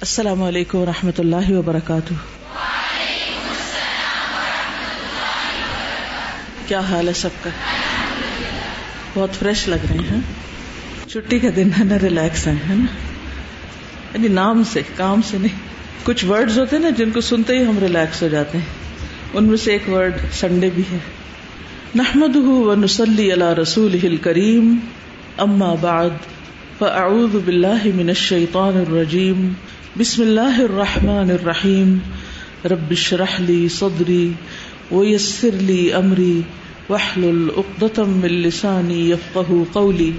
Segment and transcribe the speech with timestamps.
[0.00, 2.14] السلام علیکم و رحمۃ اللہ وبرکاتہ۔
[6.66, 7.50] کیا حال ہے سب کا؟
[9.14, 10.20] بہت فریش لگ رہے ہیں۔
[11.08, 12.84] چھٹی کا دن ہے نا ریلیکس ہے نا؟
[14.14, 15.58] یعنی نام سے، کام سے نہیں۔
[16.02, 18.64] کچھ ورڈز ہوتے ہیں نا جن کو سنتے ہی ہم ریلیکس ہو جاتے ہیں۔
[19.34, 20.98] ان میں سے ایک ورڈ سنڈے بھی ہے۔
[21.94, 24.76] نحمد و نسلی اللہ رسول کریم
[25.38, 26.10] اما بعد،
[26.78, 29.52] فاعوذ باللہ من الشیطان الرجیم۔
[29.98, 31.98] بسم اللہ الرحمن الرحیم.
[32.70, 34.32] رب اشرح لی صدری
[34.90, 36.42] ویسر لی امری
[36.88, 40.12] واحلل عقدۃ من لسانی یفقهوا قولی.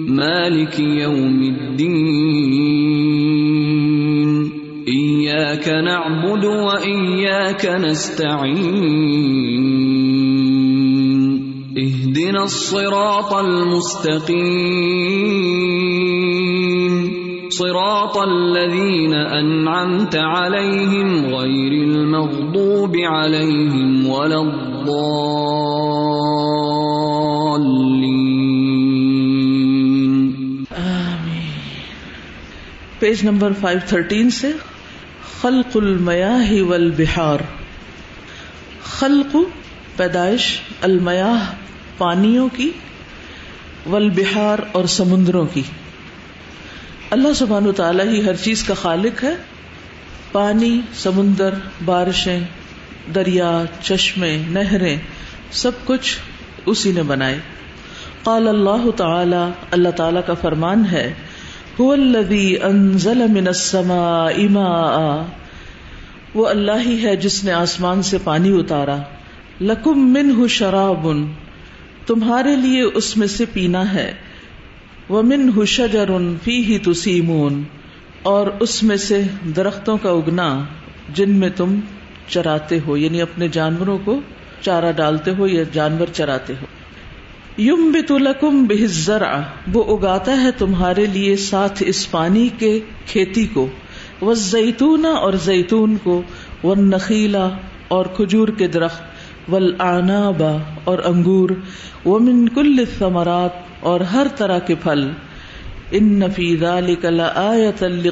[0.09, 2.39] مالك يوم الدين.
[4.89, 8.69] إياك نعبد وإياك نستعين.
[11.79, 14.59] اهدنا الصراط المستقيم.
[17.49, 24.68] صراط الذين أنعمت عليهم غير المغضوب عليهم ولا الضالين.
[30.71, 31.47] آمین۔
[32.99, 34.53] پیج نمبر 513 سے
[35.41, 37.39] خلق المیاہ والبحار۔
[38.83, 39.37] خلق
[39.97, 41.53] پیدائش المیاہ
[41.99, 42.71] پانیوں کی،
[43.87, 45.63] والبحار اور سمندروں کی۔
[47.11, 49.37] اللہ سبحان و تعالیٰ ہی ہر چیز کا خالق ہے۔
[50.33, 52.41] پانی، سمندر، بارشیں
[53.15, 54.97] دریا، چشمے، نہریں،
[55.51, 56.17] سب کچھ
[56.67, 57.39] اسی نے بنائے۔
[58.23, 61.07] قال اللہ تعالی اللہ تعالی کا فرمان ہے،
[61.79, 61.93] هو
[62.63, 65.23] انزل من السماء ماء
[66.35, 68.97] وہ اللہ ہی ہے جس نے آسمان سے پانی اتارا۔
[69.61, 71.07] لکم منہ شراب،
[72.07, 74.13] تمہارے لیے اس میں سے پینا ہے۔
[75.11, 76.11] ومن شجر
[76.45, 77.63] فی ہی تسیمون،
[78.23, 79.23] اور اس میں سے
[79.57, 80.49] درختوں کا اگنا،
[81.15, 81.79] جن میں تم
[82.29, 84.21] چراتے ہو یعنی اپنے جانوروں کو
[84.61, 86.67] چارہ ڈالتے ہو یا جانور چراتے ہو۔
[87.59, 89.41] یم بتلکم بہزرا
[89.73, 93.67] وہ اگاتا ہے تمہارے لیے ساتھ اس پانی کے کھیتی کو۔
[94.21, 96.23] وہ زیتون اور زیتون کو
[96.63, 97.49] وہ نخیلا
[97.89, 99.03] اور کھجور کے درخت
[99.53, 101.51] ول آنابا اور انگور۔
[102.05, 103.51] وہ من کل ثمرات
[103.81, 105.09] اور ہر طرح کے پھل۔
[105.91, 106.81] ان نفیزہ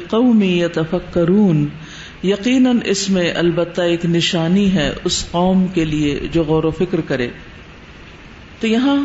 [0.09, 1.65] قومی یتفکرون۔
[2.23, 7.01] یقیناً اس میں البتہ ایک نشانی ہے اس قوم کے لیے جو غور و فکر
[7.01, 7.27] کرے۔
[8.59, 8.95] تو یہاں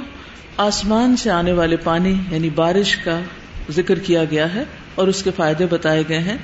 [0.57, 3.21] آسمان سے آنے والے پانی یعنی بارش کا
[3.71, 4.65] ذکر کیا گیا ہے
[4.95, 6.37] اور اس کے فائدے بتائے گئے ہیں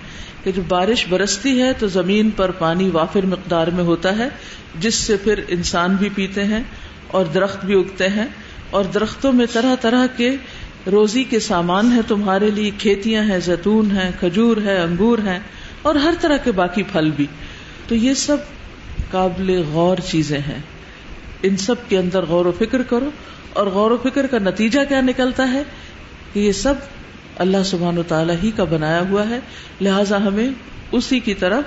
[0.45, 4.29] کہ جب بارش برستی ہے تو زمین پر پانی وافر مقدار میں ہوتا ہے،
[4.81, 6.63] جس سے پھر انسان بھی پیتے ہیں
[7.09, 8.27] اور درخت بھی اگتے ہیں۔
[8.71, 10.31] اور درختوں میں طرح طرح کے
[10.93, 15.39] روزی کے سامان ہے تمہارے لیے کھیتیاں ہیں، زیتون ہے کھجور ہے انگور ہے
[15.83, 17.27] اور ہر طرح کے باقی پھل بھی۔
[17.89, 18.37] تو یہ سب
[19.11, 20.59] قابل غور چیزیں ہیں۔
[21.43, 23.11] ان سب کے اندر غور و فکر کرو
[23.53, 25.63] اور غور و فکر کا نتیجہ کیا نکلتا ہے؟
[26.33, 26.75] کہ یہ سب
[27.37, 29.39] اللہ سبحان و تعالی ہی کا بنایا ہوا ہے۔
[29.81, 30.51] لہذا ہمیں
[30.93, 31.65] اسی کی طرف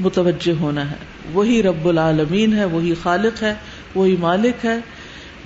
[0.00, 0.96] متوجہ ہونا ہے۔
[1.32, 3.54] وہی رب العالمین ہے، وہی خالق ہے،
[3.94, 4.78] وہی مالک ہے،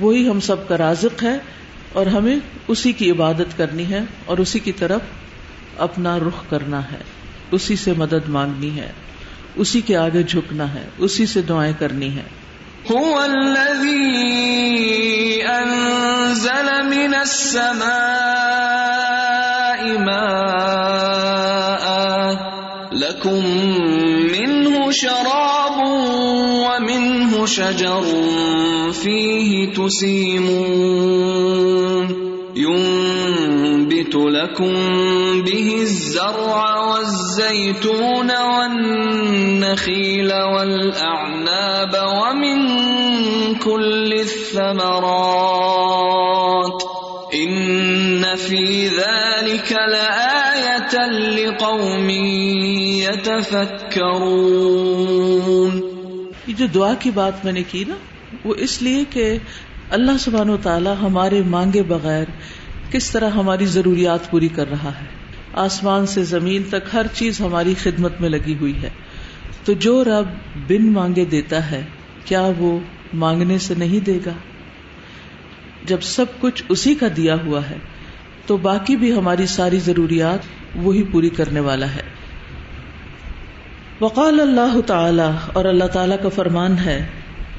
[0.00, 1.38] وہی ہم سب کا رازق ہے۔
[1.92, 2.36] اور ہمیں
[2.68, 5.00] اسی کی عبادت کرنی ہے اور اسی کی طرف
[5.76, 7.19] اپنا رخ کرنا ہے۔
[7.52, 8.92] اسی سے مدد مانگنی ہے۔
[9.56, 12.22] اسی کے آگے جھکنا ہے۔ اسی سے دعائیں کرنی ہے
[24.92, 25.88] شراب
[26.48, 28.14] ومنه شجر
[28.92, 32.19] فيه تسيمون۔
[32.60, 34.72] ينبت لكم
[35.42, 42.58] به الزرع والزيتون والنخيل والأعناب ومن
[43.54, 45.50] كل الثمرات
[47.34, 52.10] إن في ذلك لآية لقوم
[53.00, 54.70] يتفكرون
[56.46, 57.94] یہ جو دعا کی بات میں نے کی نا،
[58.44, 59.38] وہ اس لیے کہ
[59.90, 62.24] اللہ سبحان و تعالیٰ ہمارے مانگے بغیر
[62.90, 65.06] کس طرح ہماری ضروریات پوری کر رہا ہے۔
[65.54, 68.88] آسمان سے زمین تک ہر چیز ہماری خدمت میں لگی ہوئی ہے۔
[69.64, 70.28] تو جو رب
[70.68, 71.84] بن مانگے دیتا ہے،
[72.24, 72.78] کیا وہ
[73.12, 74.32] مانگنے سے نہیں دے گا؟
[75.84, 77.76] جب سب کچھ اسی کا دیا ہوا ہے،
[78.46, 80.38] تو باقی بھی ہماری ساری ضروریات
[80.74, 82.02] وہی پوری کرنے والا ہے۔
[84.00, 87.06] وقال اللہ تعالی اور اللہ تعالی کا فرمان ہے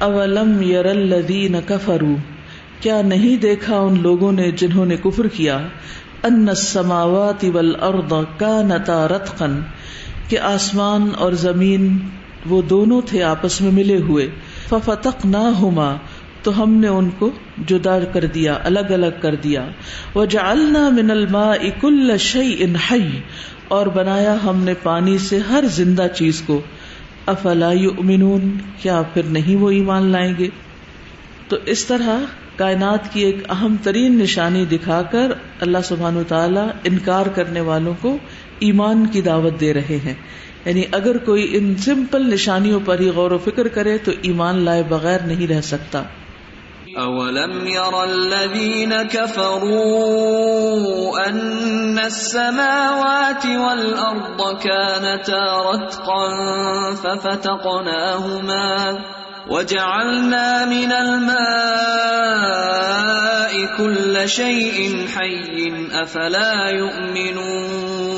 [0.01, 2.15] اولم یر الذین کفروا،
[2.80, 5.57] کیا نہیں دیکھا ان لوگوں نے جنہوں نے کفر کیا؟
[6.24, 9.45] ان السماوات والارض کانتا رتقا،
[10.30, 11.98] کہ آسمان اور زمین
[12.45, 14.27] وہ دونوں تھے آپس میں ملے ہوئے۔
[14.69, 15.95] ففتق نہ ہوما
[16.44, 17.30] تو ہم نے ان کو
[17.68, 19.65] جدا کر دیا، الگ الگ کر دیا۔
[20.13, 22.75] وہ جالنا من الماء کل شعی ان
[23.68, 26.62] اور بنایا ہم نے پانی سے ہر زندہ چیز کو۔
[27.25, 30.50] افلا یؤمنون؟ کیا پھر نہیں وہ ایمان لائیں گے؟
[31.47, 32.19] تو اس طرح
[32.56, 38.18] کائنات کی ایک اہم ترین نشانی دکھا کر اللہ سبحان تعالی انکار کرنے والوں کو
[38.59, 40.13] ایمان کی دعوت دے رہے ہیں۔
[40.65, 44.83] یعنی اگر کوئی ان سمپل نشانیوں پر ہی غور و فکر کرے تو ایمان لائے
[44.89, 46.03] بغیر نہیں رہ سکتا۔
[46.97, 49.79] اولم ير الذين كفروا
[51.29, 56.29] ان السماوات والارض كانتا رتقا
[57.03, 58.99] ففتقناهما
[59.49, 61.41] وجعلنا من الماء
[63.77, 68.11] كل شيء حي افلا يؤمنون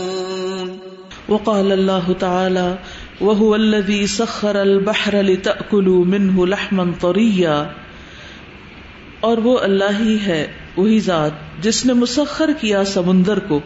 [1.30, 2.80] وقال الله تعالى،
[3.22, 7.83] وهو الذي سخر البحر لتأكلوا منه لحما طريا
[9.24, 10.48] اور وہ اللہ ہی ہے،
[10.78, 13.60] وہی ذات جس نے مسخر کیا سمندر کو،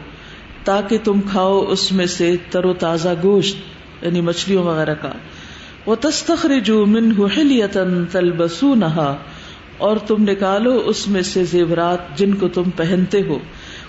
[0.63, 3.57] تاکہ تم کھاؤ اس میں سے تر و تازہ گوشت
[4.01, 5.11] یعنی مچھلیوں وغیرہ کا۔
[5.85, 9.15] وہ تستخرجو من حلیتن تلبسو نہا
[9.77, 13.39] اور تم نکالو اس میں سے زیورات جن کو تم پہنتے ہو۔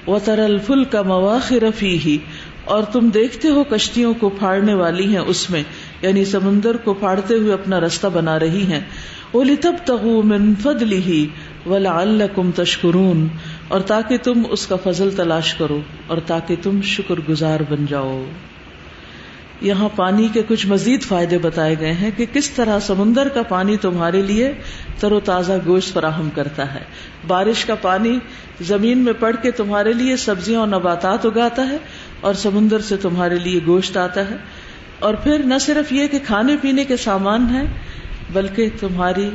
[0.06, 2.18] وہ ترل فل کا مواخر رفی ہی
[2.64, 5.62] اور تم دیکھتے ہو کشتیوں کو پھاڑنے والی ہیں اس میں
[6.02, 8.80] یعنی سمندر کو پھاڑتے ہوئے اپنا رستہ بنا رہی ہیں۔
[9.32, 11.26] وہ لتب تغو من فضلی ہی
[11.68, 13.26] وَلَعَلَّكُمْ تَشْكُرُونَ
[13.68, 18.24] اور تاکہ تم اس کا فضل تلاش کرو اور تاکہ تم شکر گزار بن جاؤ۔
[19.60, 23.76] یہاں پانی کے کچھ مزید فائدے بتائے گئے ہیں کہ کس طرح سمندر کا پانی
[23.76, 24.52] تمہارے لیے
[25.00, 26.80] تر و تازہ گوشت فراہم کرتا ہے۔
[27.26, 28.18] بارش کا پانی
[28.60, 31.76] زمین میں پڑ کے تمہارے لیے سبزیاں اور نباتات اگاتا ہے
[32.20, 34.36] اور سمندر سے تمہارے لیے گوشت آتا ہے۔
[34.98, 37.64] اور پھر نہ صرف یہ کہ کھانے پینے کے سامان ہیں،
[38.32, 39.30] بلکہ تمہاری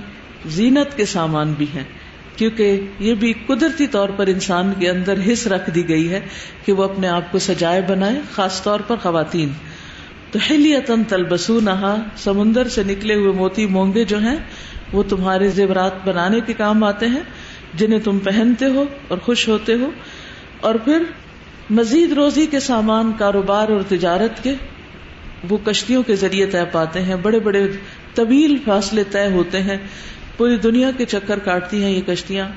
[0.46, 2.03] زینت کے سامان بھی ہیں۔
[2.36, 6.20] کیونکہ یہ بھی قدرتی طور پر انسان کے اندر حص رکھ دی گئی ہے
[6.66, 9.50] کہ وہ اپنے آپ کو سجائے بنائے، خاص طور پر خواتین۔
[10.32, 14.36] تو ہلیتن تلبسو نہا سمندر سے نکلے ہوئے موتی مونگے جو ہیں،
[14.94, 17.22] وہ تمہارے زیورات بنانے کے کام آتے ہیں،
[17.74, 19.90] جنہیں تم پہنتے ہو اور خوش ہوتے ہو۔
[20.62, 21.04] اور پھر
[21.70, 24.54] مزید روزی کے سامان، کاروبار اور تجارت کے
[25.50, 27.68] وہ کشتیوں کے ذریعے طے پاتے ہیں، بڑے بڑے
[28.14, 29.78] طویل فاصلے طے ہوتے ہیں۔
[30.38, 32.50] پوری دنیا کے چکر کاٹتی ہیں یہ کشتیاں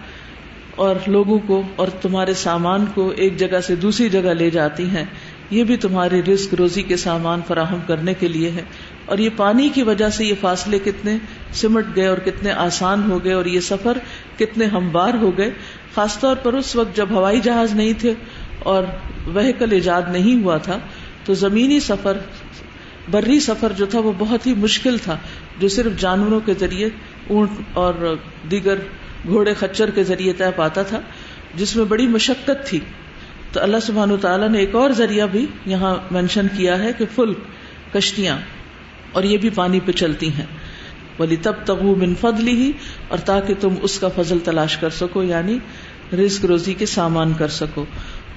[0.76, 5.05] اور لوگوں کو اور تمہارے سامان کو ایک جگہ سے دوسری جگہ لے جاتی ہیں۔
[5.50, 8.62] یہ بھی تمہاری رسک روزی کے سامان فراہم کرنے کے لیے ہے۔
[9.05, 11.19] اور یہ پانی کی وجہ سے یہ فاصلے کتنے
[11.52, 13.99] سمٹ گئے اور کتنے آسان ہو گئے اور یہ سفر
[14.38, 15.50] کتنے ہموار ہو گئے۔
[15.94, 18.12] خاص طور پر اس وقت جب ہوائی جہاز نہیں تھے
[18.58, 18.82] اور
[19.26, 20.78] وہیکل ایجاد نہیں ہوا تھا،
[21.25, 22.19] تو زمینی سفر
[23.11, 25.17] بری سفر جو تھا وہ بہت ہی مشکل تھا،
[25.58, 26.88] جو صرف جانوروں کے ذریعے
[27.28, 28.17] اونٹ اور
[28.50, 28.78] دیگر
[29.26, 31.00] گھوڑے خچر کے ذریعے طے پاتا تھا،
[31.54, 32.80] جس میں بڑی مشقت تھی۔
[33.52, 37.33] تو اللہ سبحان تعالیٰ نے ایک اور ذریعہ بھی یہاں مینشن کیا ہے کہ فل
[37.92, 38.37] کشتیاں،
[39.12, 40.47] اور یہ بھی پانی پہ چلتی ہیں۔
[41.18, 42.71] بلی تب تغو من فضلی ہی
[43.09, 45.59] اور تاکہ تم اس کا فضل تلاش کر سکو یعنی
[46.12, 47.85] رزق روزی کے سامان کر سکو۔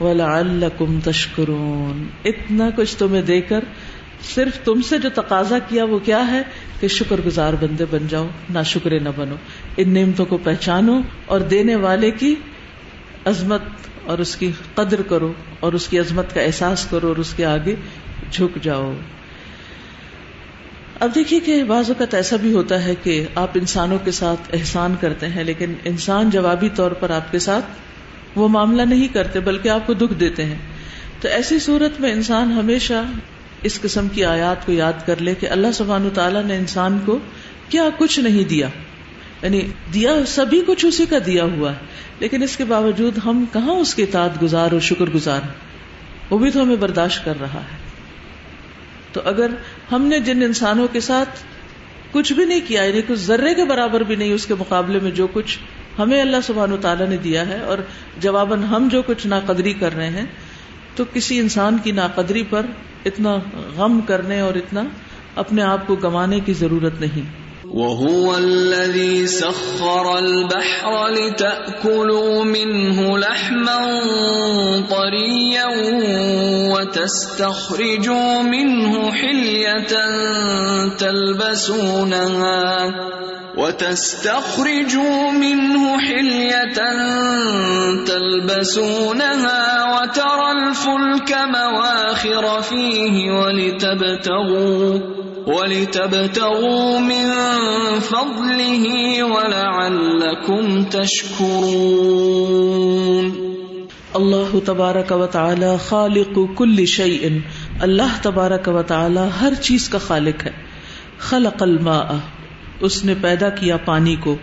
[0.01, 3.63] ولا اللہ تشکرون۔ اتنا کچھ تمہیں دے کر
[4.23, 6.41] صرف تم سے جو تقاضا کیا وہ کیا ہے
[6.79, 9.35] کہ شکر گزار بندے بن جاؤ نہ شکرے نہ بنو۔
[9.77, 12.35] ان نعمتوں کو پہچانو اور دینے والے کی
[13.25, 13.61] عظمت
[14.05, 17.45] اور اس کی قدر کرو اور اس کی عظمت کا احساس کرو اور اس کے
[17.45, 17.75] آگے
[18.31, 18.93] جھک جاؤ۔
[20.99, 24.95] اب دیکھیے کہ بعض اوقات ایسا بھی ہوتا ہے کہ آپ انسانوں کے ساتھ احسان
[24.99, 27.65] کرتے ہیں، لیکن انسان جوابی طور پر آپ کے ساتھ
[28.35, 30.57] وہ معاملہ نہیں کرتے، بلکہ آپ کو دکھ دیتے ہیں۔
[31.21, 33.03] تو ایسی صورت میں انسان ہمیشہ
[33.63, 37.19] اس قسم کی آیات کو یاد کر لے کہ اللہ سبحان تعالیٰ نے انسان کو
[37.69, 38.67] کیا کچھ نہیں دیا۔
[39.41, 39.61] یعنی
[39.93, 41.77] دیا سبھی کچھ اسی کا دیا ہوا ہے۔
[42.19, 45.41] لیکن اس کے باوجود ہم کہاں اس کے تعداد گزار اور شکر گزار
[46.29, 47.77] وہ بھی تو ہمیں برداشت کر رہا ہے۔
[49.13, 49.51] تو اگر
[49.91, 51.29] ہم نے جن انسانوں کے ساتھ
[52.11, 55.11] کچھ بھی نہیں کیا یعنی کچھ ذرے کے برابر بھی نہیں، اس کے مقابلے میں
[55.11, 55.59] جو کچھ
[55.99, 57.77] ہمیں اللہ سبحان تعالیٰ نے دیا ہے اور
[58.19, 60.25] جواباً ہم جو کچھ ناقدری کر رہے ہیں
[60.99, 62.61] تو کسی انسان کی ناقدری پر
[63.05, 63.37] اتنا
[63.77, 64.83] غم کرنے اور اتنا
[65.35, 73.85] اپنے آپ کو گنوانے کی ضرورت نہیں۔ وهو الذي سخر البحر لتأكلوا منه لحما
[74.89, 75.65] طريا
[76.73, 79.95] وتستخرجوا منه حلية
[80.97, 82.29] تلبسونها۔
[83.57, 86.79] وتستخرجوا منه حلية
[88.05, 94.99] تلبسونها وترى الفلك مواخر فيه ولتبتغوا
[95.47, 97.31] ولتبتغوا من
[97.99, 101.89] فضله ولعلكم تشكرون.
[104.13, 107.29] اللہ تبارک و تعالی خالق کل شیء.
[107.79, 110.51] اللہ تبارک و تعالی ہر چیز کا خالق ہے.
[111.19, 112.38] خلق الماء.
[112.79, 114.35] اس نے پیدا کیا پانی کو۔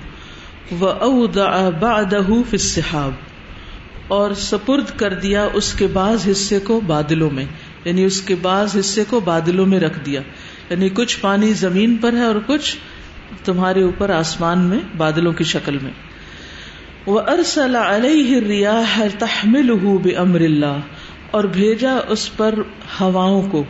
[0.79, 2.35] واودع بعده
[4.09, 7.45] اور سپرد کر دیا اس کے بعض حصے کو بادلوں میں۔
[7.85, 10.21] یعنی اس کے بعض حصے کو بادلوں میں رکھ دیا۔
[10.71, 12.77] یعنی کچھ پانی زمین پر ہے اور کچھ
[13.45, 15.91] تمہارے اوپر آسمان میں بادلوں کی شکل میں۔
[17.07, 20.79] وہ ارسل علیہ ریاح تحمل بمر اللہ
[21.31, 22.55] اور بھیجا اس پر
[23.01, 23.65] ہواؤں کو۔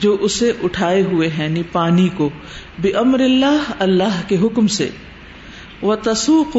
[0.00, 2.30] جو اسے اٹھائے ہوئے ہیں یعنی پانی کو۔
[2.78, 4.88] بے امر اللہ اللہ کے حکم سے۔
[5.82, 6.56] وہ تسوق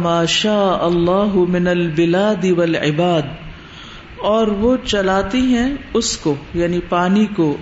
[0.00, 3.22] ما شاء اللہ من البلاد والعباد۔
[4.18, 7.56] اور وہ چلاتی ہیں اس کو یعنی پانی کو،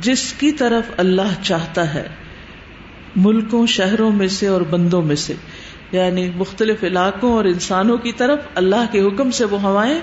[0.00, 2.08] جس کی طرف اللہ چاہتا ہے۔
[3.16, 5.34] ملکوں، شہروں میں سے اور بندوں میں سے۔
[5.92, 10.00] یعنی مختلف علاقوں اور انسانوں کی طرف اللہ کے حکم سے وہ ہوائیں،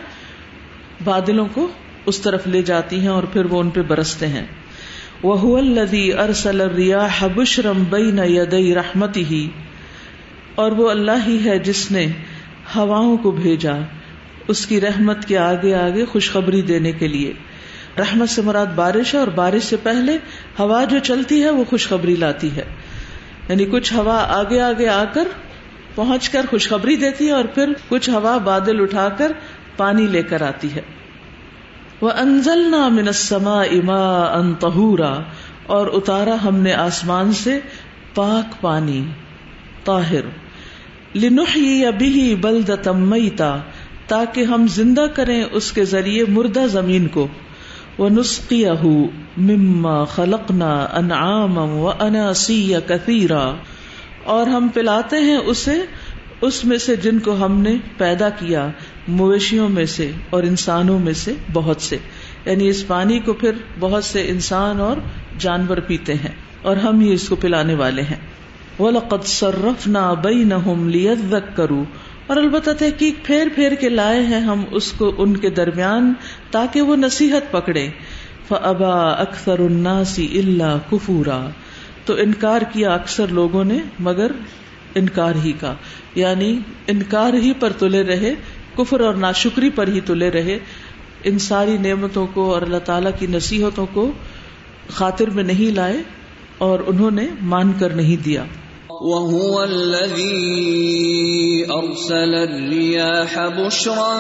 [1.04, 1.68] بادلوں کو
[2.10, 4.46] اس طرف لے جاتی ہیں اور پھر وہ ان پہ برستے ہیں۔
[5.24, 9.50] وہ الدی ارسل ریاح بشرم بین یدئی رحمتی ہی
[10.56, 12.08] اور وہ اللہ ہی ہے جس نے
[12.76, 13.78] ہواؤں کو بھیجا
[14.48, 17.34] اس کی رحمت کے آگے آگے خوشخبری دینے کے لیے۔
[18.00, 20.18] رحمت سے مراد بارش ہے اور بارش سے پہلے
[20.60, 22.64] ہوا جو چلتی ہے وہ خوشخبری لاتی ہے۔
[23.50, 25.28] یعنی کچھ ہوا آگے آگے آ کر
[25.96, 29.32] پہنچ کر خوشخبری دیتی ہے اور پھر کچھ ہوا بادل اٹھا کر
[29.78, 30.82] پانی لے کر آتی ہے۔
[32.02, 35.20] وہ انزل نہ منسما اما انتہورا
[35.66, 37.60] اور اتارا ہم نے آسمان سے
[38.16, 39.06] پاک پانی،
[39.84, 40.22] طاہر۔
[41.16, 43.58] لنح ابھی بلد تمیتا
[44.08, 47.28] تاکہ ہم زندہ کریں اس کے ذریعے مردہ زمین کو۔
[47.98, 48.66] وہ نسخی
[49.38, 53.54] مما خلقنا انعام و اناسی کثیرا
[54.24, 55.82] اور ہم پلاتے ہیں اسے،
[56.42, 58.68] اس میں سے جن کو ہم نے پیدا کیا۔
[59.10, 61.98] مویشیوں میں سے اور انسانوں میں سے بہت سے۔
[62.46, 64.98] یعنی اس پانی کو پھر بہت سے انسان اور
[65.40, 68.16] جانور پیتے ہیں اور ہم ہی اس کو پلانے والے ہیں۔
[68.82, 71.84] وَلَقَدْ صَرَّفْنَا بَيْنَهُمْ لِيَذَّكَّرُوا۔
[72.28, 76.14] اور البتہ تحقیق پھیر پھیر کے لائے ہیں ہم اس کو ان کے درمیان
[76.52, 77.90] تاکہ وہ نصیحت پکڑے۔
[78.48, 81.50] فَأَبَا أَكْثَرُ النَّاسِ إِلَّا كُفُورًا۔
[82.06, 84.32] تو انکار کیا اکثر لوگوں نے مگر
[84.96, 85.74] انکار ہی کا۔
[86.16, 88.36] یعنی انکار ہی پر تلے رہے
[88.80, 90.60] کفر اور ناشکری پر ہی تلے رہے،
[91.24, 94.12] ان ساری نعمتوں کو اور اللہ تعالی کی نصیحتوں کو
[94.90, 95.98] خاطر میں نہیں لائے
[96.58, 98.44] اور انہوں نے مان کر نہیں دیا۔
[99.02, 100.40] وهو الذي
[101.72, 104.14] أرسل الرياح بشرا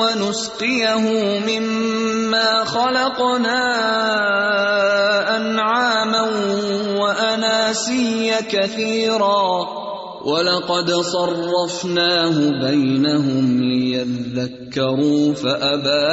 [0.00, 1.04] وَنُسْقِيَهُ
[1.44, 3.60] مِمَّا خَلَقْنَا
[5.36, 6.22] أَنْعَامًا
[7.00, 9.44] وَأَنَاسِيَّ كَثِيرًا
[10.24, 16.08] وَلَقَدْ صَرَّفْنَاهُ بَيْنَهُمْ لِيَذَّكَّرُوا فَأَبَى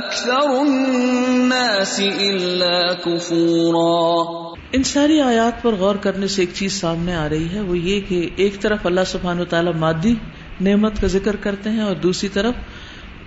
[0.00, 7.28] أَكْثَرُ النَّاسِ إِلَّا كُفُورًا ان ساری آیات پر غور کرنے سے ایک چیز سامنے آ
[7.28, 10.14] رہی ہے، وہ یہ کہ ایک طرف اللہ سبحانہ و تعالیٰ مادی
[10.60, 12.54] نعمت کا ذکر کرتے ہیں اور دوسری طرف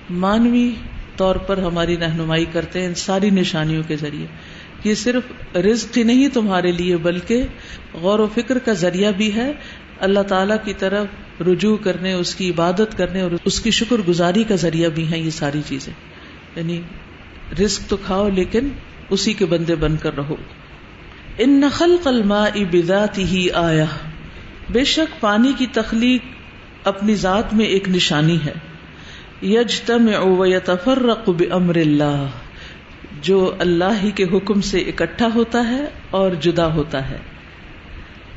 [0.10, 0.71] مانوی
[1.17, 4.25] طور پر ہماری رہنمائی کرتے ہیں ان ساری نشانیوں کے ذریعے۔
[4.83, 7.43] یہ صرف رزق ہی نہیں تمہارے لیے، بلکہ
[7.93, 9.51] غور و فکر کا ذریعہ بھی ہے۔
[10.00, 11.05] اللہ تعالی کی طرف
[11.41, 15.19] رجوع کرنے، اس کی عبادت کرنے اور اس کی شکر گزاری کا ذریعہ بھی ہے
[15.19, 15.93] یہ ساری چیزیں۔
[16.55, 16.81] یعنی
[17.63, 18.67] رزق تو کھاؤ، لیکن
[19.10, 20.36] اسی کے بندے بن کر رہو۔
[21.38, 23.85] ان نخل قلما بذات ہی آیا
[24.69, 26.21] بے شک پانی کی تخلیق
[26.88, 28.53] اپنی ذات میں ایک نشانی ہے۔
[29.41, 30.09] یجتم
[30.45, 32.25] یتفرق بامر اللہ۔
[33.21, 37.17] جو اللہ ہی کے حکم سے اکٹھا ہوتا ہے اور جدا ہوتا ہے۔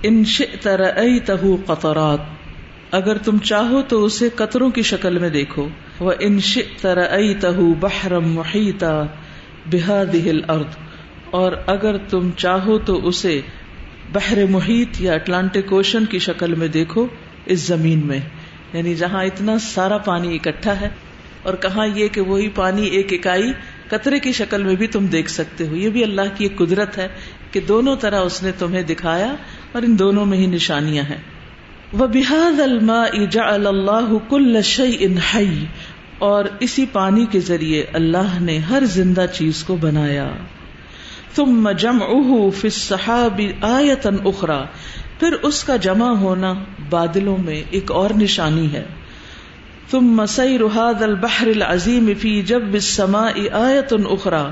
[0.03, 0.23] ان
[0.65, 2.19] رأيته قطرات۔
[2.91, 5.69] اگر تم چاہو تو اسے قطروں کی شکل میں دیکھو۔
[6.01, 6.39] وہ ان
[6.85, 9.03] رأيته بحرا محیطا
[9.71, 10.94] بهذه الارض۔
[11.35, 13.41] اور اگر تم چاہو تو اسے
[14.13, 17.07] بحر محیط یا اٹلانٹک اوشن کی شکل میں دیکھو
[17.47, 18.21] اس زمین میں۔
[18.73, 20.89] یعنی جہاں اتنا سارا پانی اکٹھا ہے
[21.43, 23.53] اور کہاں یہ کہ وہی پانی ایک اکائی
[23.89, 26.99] قطرے کی شکل میں بھی تم دیکھ سکتے ہو۔ یہ بھی اللہ کی ایک قدرت
[26.99, 27.09] ہے
[27.51, 29.35] کہ دونوں طرح اس نے تمہیں دکھایا
[29.73, 31.21] اور ان دونوں میں ہی نشانیاں ہیں۔
[31.93, 35.67] وہ بحاد الما اجا اللہ کل شعی انہائی
[36.19, 40.31] اور اسی پانی کے ذریعے اللہ نے ہر زندہ چیز کو بنایا۔
[41.35, 44.65] تم جم اہ صحاب آیتن اخرا
[45.21, 46.55] پھر اس کا جمع ہونا
[46.91, 48.85] بادلوں میں ایک اور نشانی ہے۔
[49.91, 54.49] تم مسئی رحاد البحر العظیم فی جب سما آیت اخرا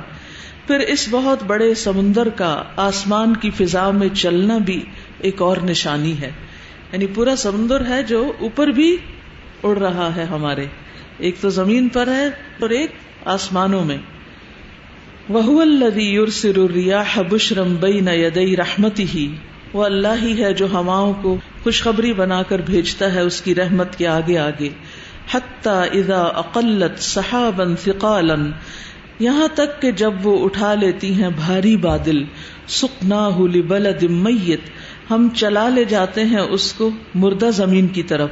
[0.67, 4.85] پھر اس بہت بڑے سمندر کا آسمان کی فضا میں چلنا بھی
[5.19, 6.31] ایک اور نشانی ہے۔
[6.93, 8.97] یعنی پورا سمندر ہے جو اوپر بھی
[9.63, 10.67] اڑ رہا ہے ہمارے۔
[11.19, 12.27] ایک تو زمین پر ہے
[12.61, 12.91] اور ایک
[13.25, 13.99] آسمانوں میں۔
[15.29, 19.35] وہ الدی یورسر الریاح بشرم بین یدئی رحمتی ہی
[19.73, 23.99] وہ اللہ ہی ہے جو ہواؤں کو خوشخبری بنا کر بھیجتا ہے اس کی رحمت
[23.99, 24.69] کے آگے آگے۔
[25.65, 28.35] اذا اقلت صحابن ثقالا،
[29.19, 32.25] یہاں تک کہ جب وہ اٹھا لیتی ہیں بھاری بادل
[32.69, 34.61] سکنا لبلد میت،
[35.11, 38.31] ہم چلا لے جاتے ہیں اس کو مردہ زمین کی طرف۔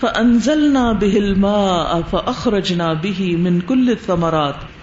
[0.00, 4.73] فانزلنا به الماء فاخرجنا به من كل الثمرات۔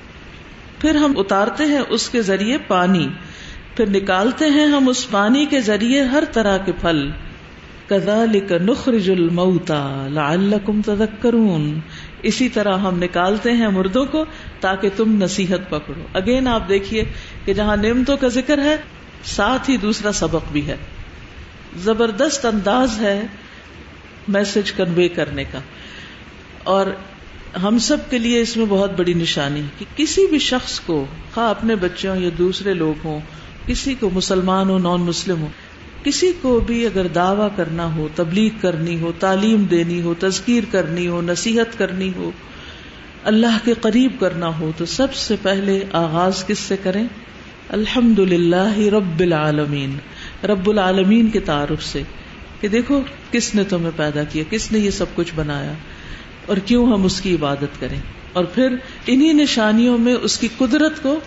[0.81, 3.07] پھر ہم اتارتے ہیں اس کے ذریعے پانی،
[3.75, 7.09] پھر نکالتے ہیں ہم اس پانی کے ذریعے ہر طرح کے پھل۔
[7.87, 11.79] کذالک نخرج الموتا لعلکم تذکرون۔
[12.23, 14.25] اسی طرح ہم نکالتے ہیں مردوں کو
[14.59, 17.03] تاکہ تم نصیحت پکڑو۔ اگین آپ دیکھیے
[17.45, 18.77] کہ جہاں نعمتوں کا ذکر ہے،
[19.23, 20.75] ساتھ ہی دوسرا سبق بھی ہے۔
[21.77, 23.21] زبردست انداز ہے
[24.27, 25.59] میسج کنوے کرنے کا۔
[26.63, 26.85] اور
[27.63, 31.49] ہم سب کے لیے اس میں بہت بڑی نشانی کہ کسی بھی شخص کو، خواہ
[31.49, 33.19] اپنے بچے ہوں یا دوسرے لوگ ہوں،
[33.65, 35.47] کسی کو مسلمان ہو نان مسلم ہو
[36.03, 41.07] کسی کو بھی اگر دعوی کرنا ہو، تبلیغ کرنی ہو، تعلیم دینی ہو، تذکیر کرنی
[41.07, 42.31] ہو، نصیحت کرنی ہو،
[43.23, 47.03] اللہ کے قریب کرنا ہو، تو سب سے پہلے آغاز کس سے کریں؟
[47.69, 49.97] الحمد للہ رب العالمین۔
[50.43, 52.01] رب العالمین کے تعارف سے
[52.61, 55.73] کہ دیکھو کس نے تمہیں پیدا کیا، کس نے یہ سب کچھ بنایا۔
[56.45, 57.99] اور کیوں ہم اس کی عبادت کریں؟
[58.33, 58.75] اور پھر
[59.07, 61.19] انہی نشانیوں میں اس کی قدرت کو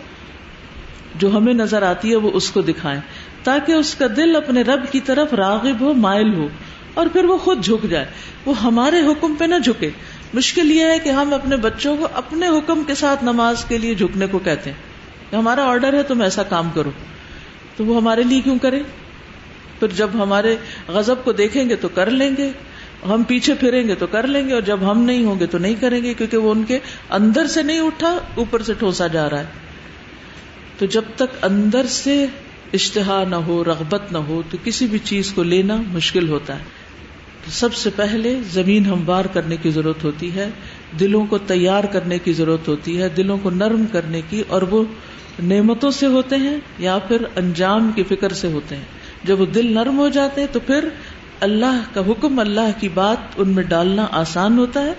[1.14, 3.00] جو ہمیں نظر آتی ہے وہ اس کو دکھائیں،
[3.42, 6.48] تاکہ اس کا دل اپنے رب کی طرف راغب ہو، مائل ہو،
[6.94, 8.07] اور پھر وہ خود جھک جائے۔
[8.46, 9.90] وہ ہمارے حکم پہ نہ جھکے۔
[10.35, 13.94] مشکل یہ ہے کہ ہم اپنے بچوں کو اپنے حکم کے ساتھ نماز کے لیے
[13.94, 14.77] جھکنے کو کہتے ہیں۔
[15.31, 16.90] کہ ہمارا آرڈر ہے تم ایسا کام کرو۔
[17.77, 18.83] تو وہ ہمارے لیے کیوں کرے
[19.79, 20.57] پھر جب ہمارے
[20.88, 22.50] غزب کو دیکھیں گے تو کر لیں گے۔
[23.09, 25.59] ہم پیچھے پھریں گے تو کر لیں گے اور جب ہم نہیں ہوں گے تو
[25.59, 26.78] نہیں کریں گے کیونکہ وہ ان کے
[27.11, 29.44] اندر سے نہیں اٹھا، اوپر سے ٹھوسا جا رہا ہے۔
[30.78, 32.26] تو جب تک اندر سے
[32.72, 36.64] اشتہا نہ ہو، رغبت نہ ہو، تو کسی بھی چیز کو لینا مشکل ہوتا ہے۔
[37.50, 40.50] سب سے پہلے زمین ہموار کرنے کی ضرورت ہوتی ہے،
[41.00, 44.85] دلوں کو تیار کرنے کی ضرورت ہوتی ہے، دلوں کو نرم کرنے کی، اور وہ
[45.42, 48.85] نعمتوں سے ہوتے ہیں یا پھر انجام کی فکر سے ہوتے ہیں۔
[49.24, 50.88] جب وہ دل نرم ہو جاتے ہیں تو پھر
[51.40, 54.92] اللہ کا حکم، اللہ کی بات ان میں ڈالنا آسان ہوتا ہے،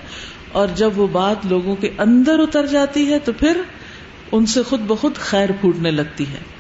[0.51, 3.61] اور جب وہ بات لوگوں کے اندر اتر جاتی ہے تو پھر
[4.31, 6.55] ان سے خود بخود خیر پھوٹنے لگتی ہے۔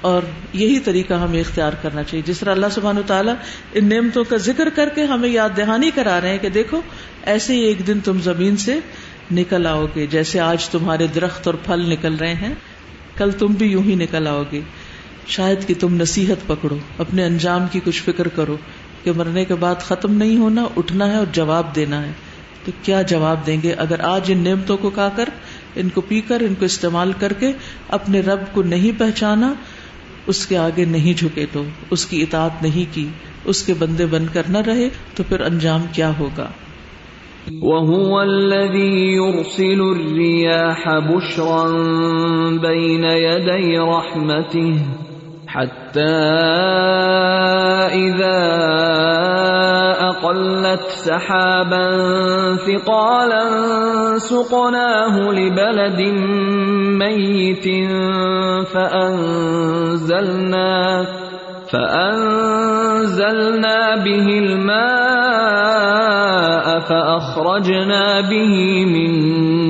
[0.00, 3.34] اور یہی طریقہ ہمیں اختیار کرنا چاہیے۔ جس طرح اللہ سبحانہ تعالیٰ
[3.72, 6.80] ان نعمتوں کا ذکر کر کے ہمیں یاد دہانی کرا رہے ہیں کہ دیکھو،
[7.22, 8.78] ایسے ہی ایک دن تم زمین سے
[9.30, 12.54] نکل آؤ گے، جیسے آج تمہارے درخت اور پھل نکل رہے ہیں،
[13.16, 14.60] کل تم بھی یوں ہی نکل آؤ گے۔
[15.26, 18.56] شاید کہ تم نصیحت پکڑو، اپنے انجام کی کچھ فکر کرو۔
[19.08, 22.10] کہ مرنے کے بعد ختم نہیں ہونا، اٹھنا ہے اور جواب دینا ہے۔
[22.64, 25.24] تو کیا جواب دیں گے؟ اگر آج ان نعمتوں کو کھا کر،
[25.76, 27.52] ان کو پی کر، ان کو استعمال کر کے
[27.88, 29.54] اپنے رب کو نہیں پہچانا،
[30.26, 33.08] اس کے آگے نہیں جھکے تو، اس کی اطاعت نہیں کی،
[33.44, 36.48] اس کے بندے بن کر نہ رہے، تو پھر انجام کیا ہوگا؟
[37.62, 41.70] وهو الذي يرسل الرياح بشرا
[42.56, 45.07] بين يدي رحمته
[45.48, 46.14] حتى
[47.88, 48.40] إذا
[50.08, 51.86] أقلت سحابا
[52.56, 53.44] ثقالا
[54.18, 56.00] سقناه لبلد
[57.00, 57.66] ميت
[58.74, 60.68] فأنزلنا
[61.72, 63.24] فأنزلنا
[64.04, 65.68] به الماء
[66.80, 69.12] فأخرجنا به من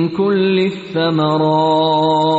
[0.09, 2.29] كل الثمرات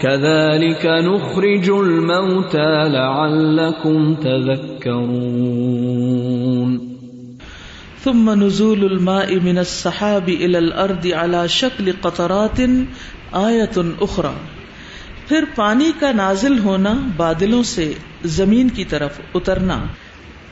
[0.00, 6.96] كذلك نخرج الموتى لعلكم تذكرون.
[8.04, 12.60] ثم نزول الماء من السحاب الى الارض على شکل قطرات
[13.32, 14.32] آیت اخرى
[15.28, 17.92] پھر پانی کا نازل ہونا بادلوں سے
[18.24, 19.84] زمین کی طرف اترنا.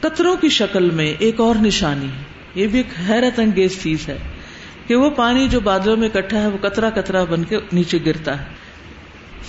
[0.00, 2.22] قطروں کی شکل میں ایک اور نشانی ہے.
[2.54, 4.18] یہ بھی ایک حیرت انگیز چیز ہے
[4.86, 8.40] کہ وہ پانی جو بادلوں میں اکٹھا ہے وہ کترا کترا بن کے نیچے گرتا
[8.40, 8.44] ہے.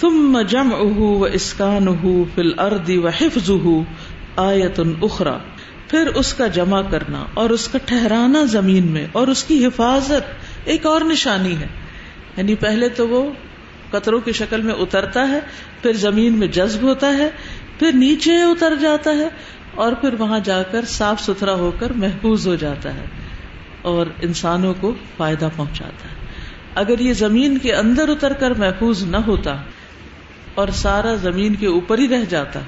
[0.02, 3.82] ثم جمعه واسكانه في الارض وحفظه
[4.36, 5.38] آیت اخرى
[5.90, 10.34] پھر اس کا جمع کرنا اور اس کا ٹھہرانا زمین میں اور اس کی حفاظت
[10.66, 11.68] ایک اور نشانی ہے۔
[12.38, 13.32] یعنی پہلے تو وہ
[13.92, 15.40] قطروں کی شکل میں اترتا ہے،
[15.82, 17.30] پھر زمین میں جذب ہوتا ہے،
[17.80, 19.30] پھر نیچے اتر جاتا ہے
[19.76, 23.06] اور پھر وہاں جا کر صاف ستھرا ہو کر محفوظ ہو جاتا ہے
[23.82, 26.16] اور انسانوں کو فائدہ پہنچاتا ہے۔
[26.76, 29.56] اگر یہ زمین کے اندر اتر کر محفوظ نہ ہوتا
[30.56, 32.60] اور سارا زمین کے اوپر ہی رہ جاتا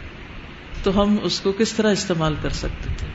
[0.83, 3.07] تو ہم اس کو کس طرح استعمال کر سکتے تھے؟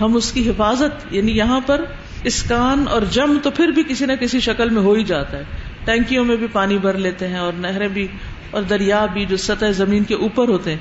[0.00, 1.84] ہم اس کی حفاظت یعنی یہاں پر
[2.24, 5.42] اسکان اور جم تو پھر بھی کسی نہ کسی شکل میں ہو ہی جاتا ہے۔
[5.84, 8.06] ٹینکیوں میں بھی پانی بھر لیتے ہیں اور نہریں بھی
[8.50, 10.78] اور دریا بھی جو سطح زمین کے اوپر ہوتے ہیں۔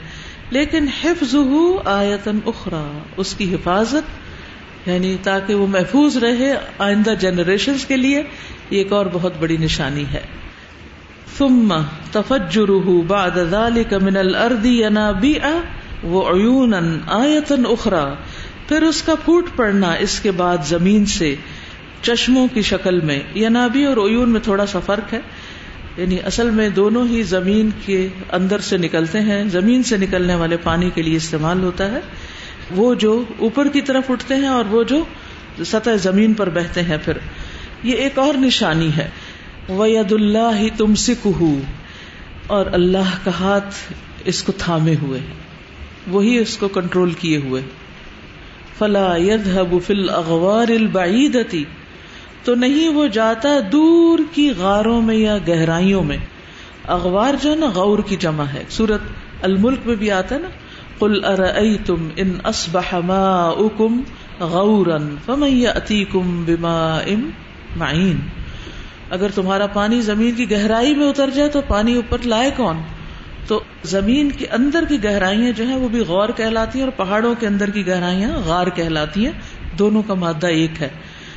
[0.50, 1.36] لیکن حفظ
[1.86, 4.30] آیتن اخرا اس کی حفاظت
[4.88, 8.18] یعنی تاکہ وہ محفوظ رہے آئندہ جنریشن کے لیے،
[8.70, 10.22] یہ ایک اور بہت بڑی نشانی ہے۔
[11.40, 11.70] ثم
[12.12, 15.52] تفجره بعد ذلك من الارض ينابيع
[16.14, 16.82] وعيونا
[17.20, 18.06] آیة اخرى
[18.68, 21.36] پھر اس کا پھوٹ پڑنا اس کے بعد زمین سے
[22.02, 23.20] چشموں کی شکل میں.
[23.36, 25.20] ینابی اور عیون میں تھوڑا سا فرق ہے.
[25.98, 29.44] یعنی اصل میں دونوں ہی زمین کے اندر سے نکلتے ہیں.
[29.50, 32.00] زمین سے نکلنے والے پانی کے لیے استعمال ہوتا ہے.
[32.76, 35.04] وہ جو اوپر کی طرف اٹھتے ہیں اور وہ جو
[35.66, 37.18] سطح زمین پر بہتے ہیں پھر.
[37.84, 39.10] یہ ایک اور نشانی ہے.
[39.70, 41.28] وید اللہ ہی تم سکھ
[42.48, 43.94] اور اللہ کا ہاتھ
[44.26, 45.20] اس کو تھامے ہوئے۔
[46.08, 47.62] وہی اس کو کنٹرول کیے ہوئے۔
[48.78, 51.64] فلا يذهب في الاغوار البعیدتی
[52.44, 56.18] تو نہیں وہ جاتا دور کی غاروں میں یا گہرائیوں میں۔
[56.88, 59.02] اغوار جو ہے نا، غور کی جمع ہے۔ سورت
[59.42, 60.50] الملک میں بھی آتا ہے نا۔
[61.00, 64.02] کل ارم ان اسبح ماؤكم
[64.40, 67.14] غورا فمن ياتيكم بماء
[67.76, 68.20] معين۔
[69.10, 72.82] اگر تمہارا پانی زمین کی گہرائی میں اتر جائے تو پانی اوپر لائے کون؟
[73.48, 77.36] تو زمین کے اندر کی گہرائیاں جو ہیں وہ بھی غور کہلاتی ہیں اور پہاڑوں
[77.40, 79.34] کے اندر کی گہرائیاں غار کہلاتی ہیں۔
[79.80, 80.90] دونوں کا مادہ ایک ہے۔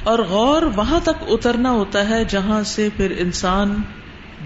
[0.05, 3.83] اور غور وہاں تک اترنا ہوتا ہے جہاں سے پھر انسان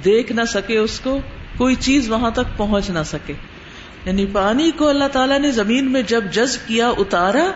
[0.04, 1.20] دیکھ نہ سکے اس کو،
[1.56, 3.32] کوئی چیز وہاں تک پہنچ نہ سکے۔
[4.04, 7.50] یعنی پانی کو اللہ تعالیٰ نے زمین میں جب جذب کیا، اتارا،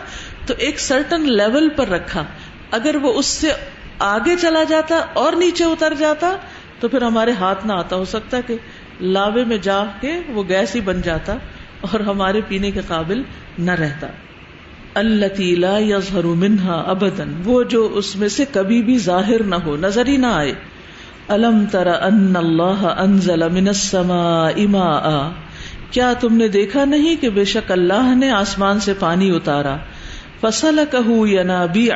[0.45, 2.23] تو ایک سرٹن لیول پر رکھا۔
[2.71, 3.51] اگر وہ اس سے
[4.01, 6.35] آگے چلا جاتا اور نیچے اتر جاتا
[6.79, 8.55] تو پھر ہمارے ہاتھ نہ آتا، ہو سکتا کہ
[9.01, 11.33] لاوے میں جا کے وہ گیس ہی بن جاتا
[11.81, 13.21] اور ہمارے پینے کے قابل
[13.59, 14.07] نہ رہتا۔
[14.95, 20.07] اللہ یظہر منہا ابدن وہ جو اس میں سے کبھی بھی ظاہر نہ ہو، نظر
[20.07, 20.53] ہی نہ آئے۔
[21.27, 25.29] الم تر ان اللہ انزل من السماء ماء۔
[25.91, 29.77] کیا تم نے دیکھا نہیں کہ بے شک اللہ نے آسمان سے پانی اتارا؟
[30.41, 31.91] فصل کہ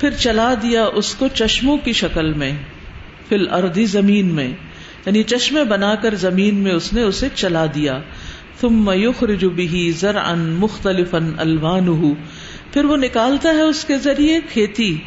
[0.00, 2.52] پھر چلا دیا اس کو چشموں کی شکل میں
[3.28, 4.48] فل اردی زمین میں۔
[5.06, 8.00] یعنی چشمے بنا کر زمین میں اس نے اسے چلا دیا۔
[8.60, 12.12] ثم يخرج به زرعا مختلفا الوانه
[12.72, 14.98] پھر وہ نکالتا ہے اس کے ذریعے کھیتی۔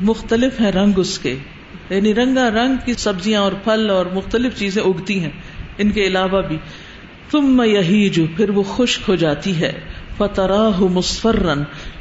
[0.00, 1.36] مختلف ہے رنگ اس کے۔
[1.90, 5.30] یعنی رنگا رنگ کی سبزیاں اور پھل اور مختلف چیزیں اگتی ہیں،
[5.78, 6.56] ان کے علاوہ بھی۔
[7.32, 9.72] ثم يهيج پھر وہ خشک ہو جاتی ہے۔
[10.16, 11.54] فتراه مصفرا۔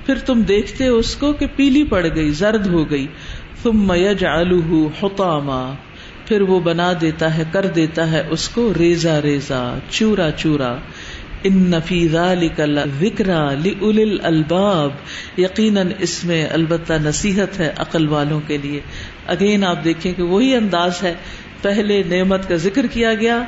[0.05, 3.07] پھر تم دیکھتے اس کو کہ پیلی پڑ گئی، زرد ہو گئی۔
[3.63, 5.73] ثم يجعله حطاما،
[6.25, 10.75] پھر وہ بنا دیتا ہے، کر دیتا ہے اس کو ریزا ریزا چورا چورا۔
[11.43, 12.33] ان نفیزا
[13.01, 14.89] وکرا ل الباب۔
[15.37, 18.79] یقیناً اس میں البتہ نصیحت ہے عقل والوں کے لیے۔
[19.27, 21.13] اگین آپ دیکھیں کہ وہی انداز ہے۔
[21.61, 23.41] پہلے نعمت کا ذکر کیا گیا،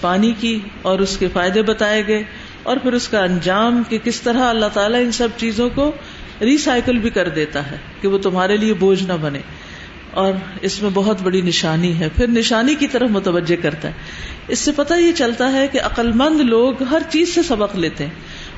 [0.00, 2.22] پانی کی اور اس کے فائدے بتائے گئے۔
[2.62, 5.92] اور پھر اس کا انجام کہ کس طرح اللہ تعالیٰ ان سب چیزوں کو
[6.40, 9.38] ریسائکل بھی کر دیتا ہے کہ وہ تمہارے لیے بوجھ نہ بنے۔
[10.10, 13.92] اور اس میں بہت بڑی نشانی ہے۔ پھر نشانی کی طرف متوجہ کرتا ہے۔
[14.48, 18.04] اس سے پتہ یہ چلتا ہے کہ عقل مند لوگ ہر چیز سے سبق لیتے
[18.04, 18.14] ہیں۔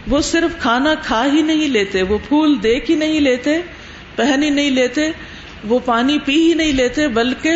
[0.09, 3.61] وہ صرف کھانا کھا ہی نہیں لیتے، وہ پھول دیکھ ہی نہیں لیتے،
[4.17, 5.11] پہن ہی نہیں لیتے،
[5.65, 7.51] وہ پانی پی ہی نہیں لیتے، بلکہ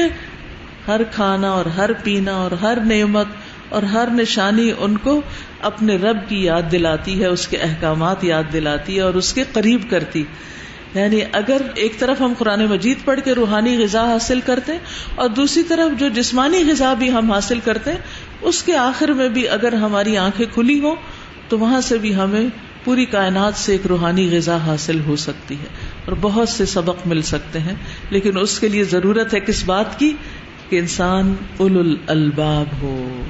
[0.89, 3.27] ہر کھانا اور ہر پینا اور ہر نعمت
[3.69, 5.23] اور ہر نشانی ان کو
[5.65, 9.45] اپنے رب کی یاد دلاتی ہے، اس کے احکامات یاد دلاتی ہے اور اس کے
[9.53, 10.25] قریب کرتی۔
[10.95, 14.79] یعنی اگر ایک طرف ہم قرآن مجید پڑھ کے روحانی غذا حاصل کرتے ہیں
[15.15, 17.99] اور دوسری طرف جو جسمانی غذا بھی ہم حاصل کرتے ہیں
[18.41, 20.97] اس کے آخر میں بھی اگر ہماری آنکھیں کھلی ہوں،
[21.49, 22.47] تو وہاں سے بھی ہمیں
[22.85, 25.67] پوری کائنات سے ایک روحانی غذا حاصل ہو سکتی ہے
[26.05, 27.75] اور بہت سے سبق مل سکتے ہیں۔
[28.11, 30.13] لیکن اس کے لیے ضرورت ہے کس بات کی؟
[30.69, 33.23] کہ انسان اول الباب ہو۔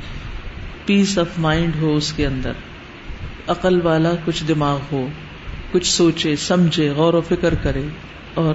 [0.87, 2.63] پیس آف مائنڈ ہو اس کے اندر
[3.49, 5.07] عقل والا کچھ دماغ ہو
[5.73, 7.87] کچھ سوچے سمجھے غور و فکر کرے
[8.35, 8.55] اور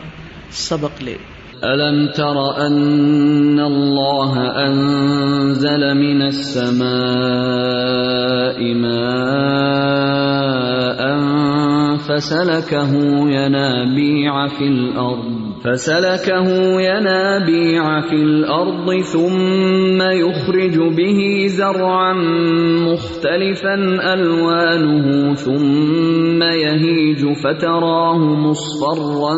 [0.59, 1.17] سبق لے
[1.63, 6.89] ألم تر أن الله أنزل من السماء
[8.75, 9.99] ماء
[11.97, 12.91] فسلكه
[13.29, 16.47] ينابيع في الأرض فسلكه
[16.81, 22.13] ينابيع في الأرض ثم يخرج به زرعا
[22.87, 23.75] مختلفا
[24.13, 29.35] ألوانه ثم يهيج فتراه مصفرا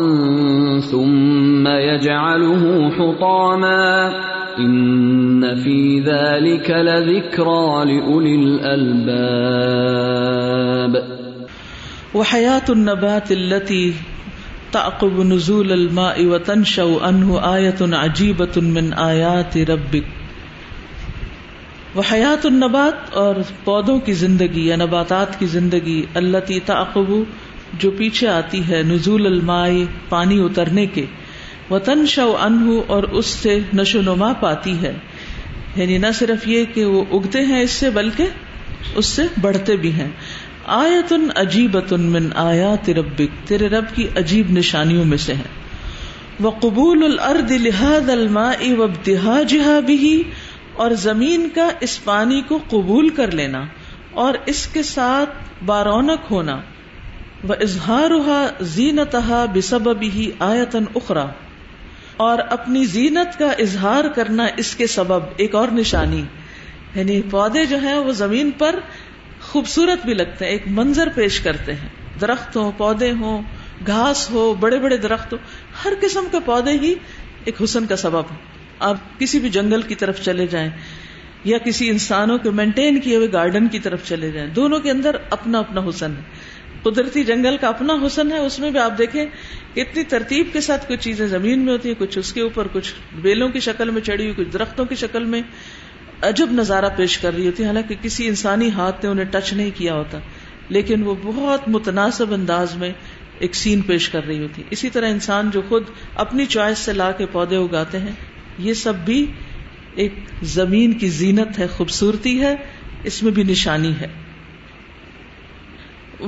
[0.80, 4.12] ثم يجعله حطاما
[4.58, 9.52] إن في ذلك لذكرى لأولي الألباب
[12.14, 13.94] وحياة النبات التي
[14.72, 20.22] تعقب نزول الماء وتنشأ عنه آية عجيبة من آيات ربك۔
[21.96, 27.12] وحیات النبات اور پودوں کی زندگی، یا نباتات کی زندگی اللہ تعقب،
[27.78, 29.68] جو پیچھے آتی ہے نزول الماء،
[30.08, 31.06] پانی اترنے کے۔
[31.70, 34.92] وطن شو انہ اور اس سے نشو نما پاتی ہے۔
[35.76, 38.24] یعنی نہ صرف یہ کہ وہ اگتے ہیں اس سے، بلکہ
[38.94, 40.08] اس سے بڑھتے بھی ہیں۔
[40.66, 45.62] آیتن عجیبت من آیات ربک، تیرے رب کی عجیب نشانیوں میں سے ہے
[46.40, 50.20] وہ قبول الارض لحاظ الماء وابتهاجها به،
[50.74, 53.64] اور زمین کا اس پانی کو قبول کر لینا،
[54.10, 55.30] اور اس کے ساتھ
[55.64, 56.60] بارونق ہونا۔
[57.48, 61.26] وہ اظہارها زینتها بسببه آیتن اخرى،
[62.16, 66.22] اور اپنی زینت کا اظہار کرنا اس کے سبب، ایک اور نشانی۔
[66.94, 68.74] یعنی پودے جو ہیں وہ زمین پر
[69.42, 71.88] خوبصورت بھی لگتے ہیں، ایک منظر پیش کرتے ہیں۔
[72.20, 73.42] درخت ہو پودے ہوں،
[73.86, 75.38] گھاس ہو، بڑے بڑے درخت ہو
[75.84, 76.94] ہر قسم کے پودے ہی
[77.44, 78.36] ایک حسن کا سبب ہے
[78.78, 80.70] آپ کسی بھی جنگل کی طرف چلے جائیں
[81.44, 85.16] یا کسی انسانوں کے مینٹین کیے ہوئے گارڈن کی طرف چلے جائیں، دونوں کے اندر
[85.30, 86.22] اپنا اپنا حسن ہے۔
[86.82, 89.26] قدرتی جنگل کا اپنا حسن ہے، اس میں بھی آپ دیکھیں
[89.74, 92.66] کہ اتنی ترتیب کے ساتھ کچھ چیزیں زمین میں ہوتی ہیں، کچھ اس کے اوپر،
[92.72, 95.42] کچھ بیلوں کی شکل میں چڑھی ہوئی، کچھ درختوں کی شکل میں۔
[96.22, 99.94] عجب نظارہ پیش کر رہی ہوتی، حالانکہ کسی انسانی ہاتھ نے انہیں ٹچ نہیں کیا
[99.94, 100.18] ہوتا،
[100.68, 102.92] لیکن وہ بہت متناسب انداز میں
[103.38, 105.82] ایک سین پیش کر رہی ہوتی۔ اسی طرح انسان جو خود
[106.14, 108.12] اپنی چوائس سے لا کے پودے اگاتے ہیں،
[108.58, 109.26] یہ سب بھی
[109.94, 112.56] ایک زمین کی زینت ہے، خوبصورتی ہے،
[113.04, 114.08] اس میں بھی نشانی ہے۔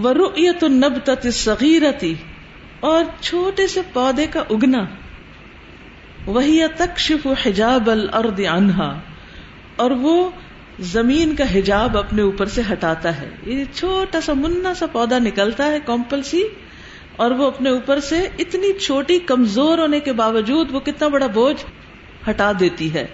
[0.05, 2.15] ورؤیت النبتت الصغیرتی
[2.81, 4.85] اور چھوٹے سے پودے کا اگنا۔
[6.27, 9.01] وہی تکشف حجاب الارض عنہا
[9.77, 10.31] اور وہ
[10.81, 15.67] زمین کا حجاب اپنے اوپر سے ہٹاتا ہے۔ یہ چھوٹا سا منا سا پودا نکلتا
[15.67, 16.43] ہے کمپلسی
[17.17, 21.65] اور وہ اپنے اوپر سے اتنی چھوٹی کمزور ہونے کے باوجود وہ کتنا بڑا بوجھ
[22.31, 23.07] ہٹا دیتی ہے۔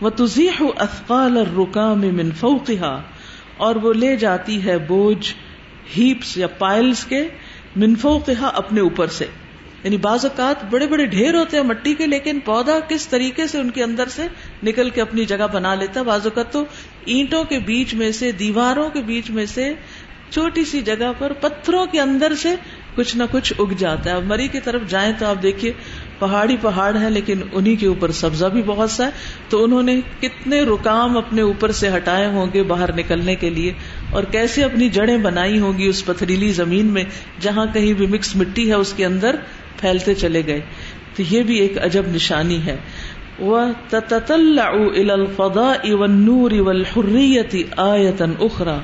[0.00, 3.02] وہ تزیح افقال اور رکام منفوقہ
[3.56, 5.34] اور وہ لے جاتی ہے بوجھ
[5.98, 7.28] ہیپس یا پائلس کے
[7.76, 9.26] منفوقہ اپنے اوپر سے۔
[9.84, 13.58] یعنی بعض اوقات بڑے بڑے ڈھیر ہوتے ہیں مٹی کے، لیکن پودا کس طریقے سے
[13.58, 14.26] ان کے اندر سے
[14.64, 16.64] نکل کے اپنی جگہ بنا لیتا ہے۔ بعض اوقات تو
[17.04, 19.74] اینٹوں کے بیچ میں سے، دیواروں کے بیچ میں سے
[20.30, 22.54] چھوٹی سی جگہ پر پتھروں کے اندر سے
[22.94, 25.72] کچھ نہ کچھ اگ جاتا ہے۔ اب مری کی طرف جائیں تو آپ دیکھیے،
[26.18, 29.10] پہاڑی پہاڑ ہے لیکن انہی کے اوپر سبزہ بھی بہت سا ہے۔
[29.48, 33.72] تو انہوں نے کتنے رکام اپنے اوپر سے ہٹائے ہوں گے باہر نکلنے کے لیے۔
[34.10, 37.04] اور کیسے اپنی جڑیں بنائی ہوں گی اس پتھریلی زمین میں
[37.40, 39.36] جہاں کہیں بھی مکس مٹی ہے، اس کے اندر
[39.80, 40.60] پھیلتے چلے گئے۔
[41.16, 42.76] تو یہ بھی ایک عجب نشانی ہے۔
[43.38, 43.60] وہ
[47.76, 48.78] آیتن اخرا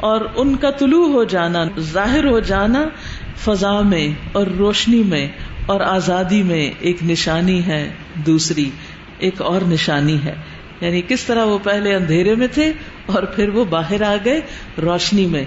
[0.00, 2.88] اور ان کا طلوع ہو جانا، ظاہر ہو جانا
[3.36, 5.28] فضا میں اور روشنی میں
[5.66, 7.92] اور آزادی میں ایک نشانی ہے،
[8.26, 8.70] دوسری
[9.18, 10.34] ایک اور نشانی ہے۔
[10.80, 12.72] یعنی کس طرح وہ پہلے اندھیرے میں تھے
[13.06, 14.40] اور پھر وہ باہر آ گئے
[14.82, 15.44] روشنی میں۔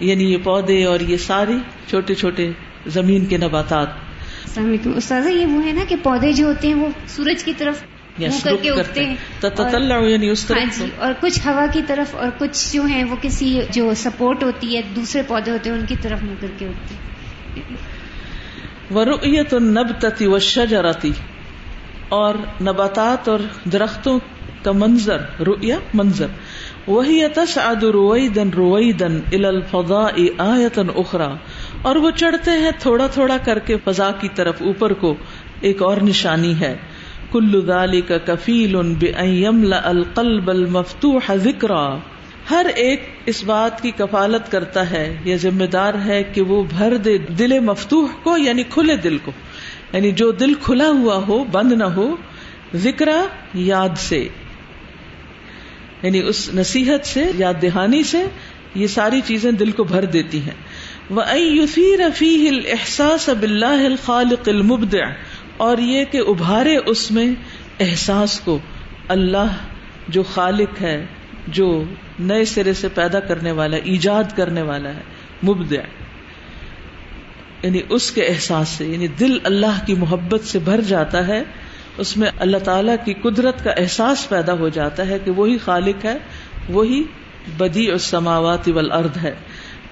[0.00, 1.56] یعنی یہ پودے اور یہ ساری
[1.88, 2.50] چھوٹے چھوٹے
[2.86, 3.88] زمین کے نباتات۔
[4.44, 7.52] السلام علیکم، استاذہ، یہ وہ ہے نا کہ پودے جو ہوتے ہیں وہ سورج کی
[7.58, 7.82] طرف
[8.18, 13.60] یعنی اس ہاں جی اور کچھ ہوا کی طرف اور کچھ جو ہیں وہ کسی
[13.70, 16.94] جو سپورٹ ہوتی ہے دوسرے پودے ہوتے ہیں ان کی طرف منہ کر کے اٹھتے
[16.94, 17.04] ہیں۔
[18.94, 21.12] ورؤیت النبتتی والشجرتی
[22.08, 23.38] اور نباتات اور
[23.72, 24.18] درختوں
[24.62, 26.26] کا منظر رؤیا منظر۔
[26.86, 31.34] وہی تسعد رویدن رویدن الى الفضاء آیتا اخرى
[31.82, 35.14] اور وہ چڑھتے ہیں تھوڑا تھوڑا کر کے فضا کی طرف اوپر کو
[35.60, 36.76] ایک اور نشانی ہے۔
[37.34, 38.76] کلو دالی کا کفیل
[39.72, 41.68] القلب المفتوح ذکر
[42.50, 46.96] ہر ایک اس بات کی کفالت کرتا ہے، یا ذمہ دار ہے کہ وہ بھر
[46.96, 49.32] دے دل مفتوح کو یعنی کھلے دل کو۔
[49.92, 52.16] یعنی جو دل کھلا ہوا ہو، بند نہ ہو،
[52.74, 53.08] ذکر
[53.54, 54.28] یاد سے۔
[56.02, 58.24] یعنی اس نصیحت سے، یاد دہانی سے
[58.74, 60.54] یہ ساری چیزیں دل کو بھر دیتی ہیں۔
[61.10, 61.22] وہ
[62.08, 65.04] رفیع احساس اب اللہ الخالق المبدع۔
[65.56, 67.26] اور یہ کہ ابھارے اس میں
[67.80, 68.58] احساس کو۔
[69.08, 69.52] اللہ
[70.08, 71.06] جو خالق ہے،
[71.48, 71.84] جو
[72.18, 75.00] نئے سرے سے پیدا کرنے والا، ایجاد کرنے والا ہے،
[75.44, 75.80] مبدع۔
[77.62, 81.42] یعنی اس کے احساس سے یعنی دل اللہ کی محبت سے بھر جاتا ہے،
[81.98, 86.04] اس میں اللہ تعالی کی قدرت کا احساس پیدا ہو جاتا ہے کہ وہی خالق
[86.04, 86.18] ہے،
[86.68, 87.02] وہی
[87.56, 89.34] بدی اور سماوات والارض ہے۔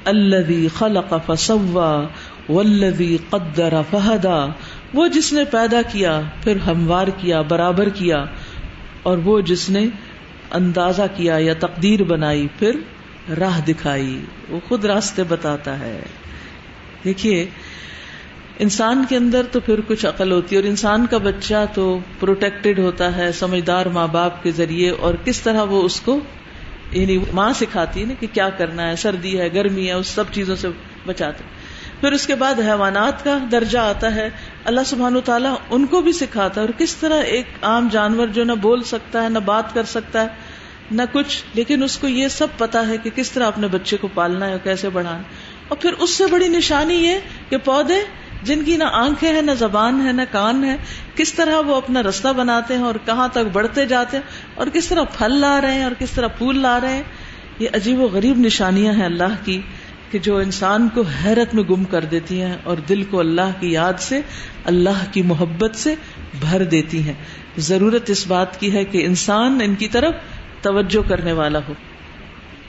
[0.05, 2.05] الذي خلق فسوا
[2.49, 4.47] والذي قدر فہدا۔
[4.95, 8.25] وہ جس نے پیدا کیا، پھر ہموار کیا، برابر کیا،
[9.03, 9.87] اور وہ جس نے
[10.51, 12.77] اندازہ کیا یا تقدیر بنائی، پھر
[13.39, 16.01] راہ دکھائی۔ وہ خود راستے بتاتا ہے۔
[17.05, 17.47] دیکھیے،
[18.59, 22.79] انسان کے اندر تو پھر کچھ عقل ہوتی ہے، اور انسان کا بچہ تو پروٹیکٹڈ
[22.79, 26.19] ہوتا ہے سمجھدار ماں باپ کے ذریعے، اور کس طرح وہ اس کو
[26.93, 30.25] یعنی ماں سکھاتی ہے نا کہ کیا کرنا ہے، سردی ہے، گرمی ہے، اس سب
[30.33, 30.69] چیزوں سے
[31.07, 31.45] بچاتے
[32.03, 34.31] پھر اس کے بعد حیوانات کا درجہ آتا ہے۔
[34.65, 38.45] اللہ سبحان تعالیٰ ان کو بھی سکھاتا ہے اور کس طرح ایک عام جانور جو
[38.45, 40.27] نہ بول سکتا ہے، نہ بات کر سکتا ہے،
[40.91, 44.09] نہ کچھ، لیکن اس کو یہ سب پتا ہے کہ کس طرح اپنے بچے کو
[44.15, 45.23] پالنا ہے اور کیسے بڑھانا
[45.69, 48.05] اور پھر اس سے بڑی نشانی یہ کہ پودے
[48.43, 50.77] جن کی نہ آنکھیں ہیں، نہ زبان ہے، نہ کان ہے،
[51.15, 54.89] کس طرح وہ اپنا رستہ بناتے ہیں اور کہاں تک بڑھتے جاتے ہیں اور کس
[54.89, 57.03] طرح پھل لا رہے ہیں اور کس طرح پھول لا رہے ہیں۔
[57.59, 59.61] یہ عجیب و غریب نشانیاں ہیں اللہ کی۔
[60.13, 63.73] کہ جو انسان کو حیرت میں گم کر دیتی ہیں اور دل کو اللہ کی
[63.73, 64.21] یاد سے
[64.65, 65.95] اللہ کی محبت سے
[66.41, 67.15] بھر دیتی ہیں۔
[67.59, 70.15] ضرورت اس بات کی ہے کہ انسان ان کی طرف
[70.63, 71.75] توجہ کرنے والا ہو۔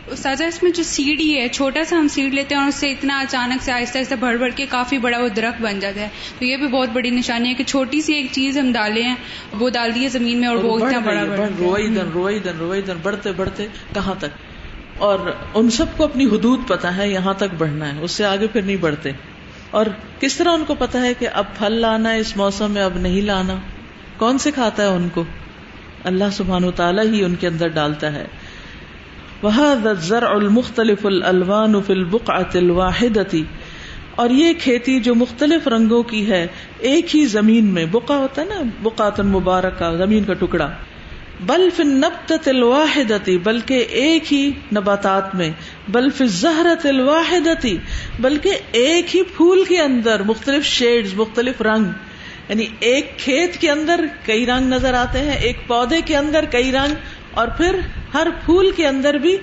[0.08, 2.92] استاذہ اس میں جو سیڑھی ہے چھوٹا سا ہم سیڑھ لیتے ہیں اور اس سے
[2.92, 6.08] اتنا اچانک سے آہستہ آہستہ بڑھ بڑھ کے کافی بڑا وہ درخت بن جاتا ہے۔
[6.40, 9.16] تو یہ بھی بہت بڑی نشانی ہے کہ چھوٹی سی ایک چیز ہم ڈالے ہیں
[9.60, 11.24] وہ ڈال دی ہے زمین میں اور وہ اتنا بڑا
[11.60, 14.53] روئی دن روئی دن روئی دن بڑھتے بڑھتے کہاں تک؟
[14.98, 15.20] اور
[15.54, 18.62] ان سب کو اپنی حدود پتا ہے، یہاں تک بڑھنا ہے، اس سے آگے پھر
[18.62, 19.12] نہیں بڑھتے۔
[19.72, 19.86] اور
[20.20, 22.98] کس طرح ان کو پتا ہے کہ اب پھل لانا ہے، اس موسم میں اب
[22.98, 23.56] نہیں لانا؟
[24.18, 25.24] کون سے کھاتا ہے ان کو؟
[26.04, 28.28] اللہ سبحان و تعالیٰ ہی ان کے اندر ڈالتا ہے۔
[29.44, 33.40] الزرع المختلف الوان فی البقعة الواحدة۔
[34.16, 36.48] اور یہ کھیتی جو مختلف رنگوں کی ہے،
[36.80, 40.72] ایک ہی زمین میں بقا ہوتا ہے نا بقات مبارک زمین کا ٹکڑا۔
[41.42, 45.50] بل فی النبتة الواحدة بلکہ ایک ہی نباتات میں،
[45.90, 47.72] بل فی الزہرة الواحدة
[48.20, 51.92] بلکہ ایک ہی پھول کے اندر مختلف شیڈز مختلف رنگ
[52.50, 56.72] یعنی ایک کھیت کے اندر کئی رنگ نظر آتے ہیں، ایک پودے کے اندر کئی
[56.72, 56.96] رنگ،
[57.32, 57.80] اور پھر
[58.14, 59.38] ہر پھول کے اندر بھی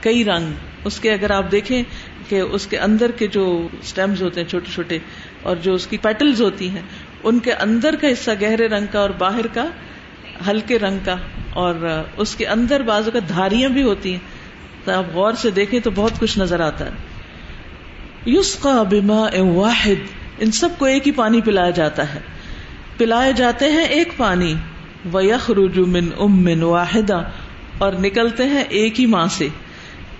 [0.00, 0.52] کئی رنگ۔
[0.84, 1.82] اس کے اگر آپ دیکھیں
[2.28, 3.46] کہ اس کے اندر کے جو
[3.80, 4.98] اسٹیمز ہوتے ہیں، چھوٹے چھوٹے،
[5.42, 6.82] اور جو اس کی پیٹلز ہوتی ہیں،
[7.22, 9.66] ان کے اندر کا حصہ گہرے رنگ کا اور باہر کا
[10.48, 11.14] ہلکے رنگ کا
[11.50, 11.74] اور
[12.16, 14.18] اس کے اندر بازو کا دھاریاں بھی ہوتی ہیں۔
[14.84, 16.90] تو آپ غور سے دیکھیں تو بہت کچھ نظر آتا ہے۔
[18.24, 22.20] یوس کا بیما واحد، ان سب کو ایک ہی پانی پلایا جاتا ہے۔
[22.96, 24.54] پلائے جاتے ہیں ایک پانی۔
[25.12, 27.22] وَيَخْرُجُ مِنْ أُمٍّ وَاحِدَةٍ،
[27.78, 29.48] اور نکلتے ہیں ایک ہی ماں سے۔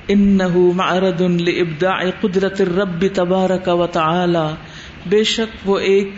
[0.08, 4.54] انه معرض لابداع قدرت الرب تبارک و تعالی
[5.06, 6.10] بے شک وہ ایک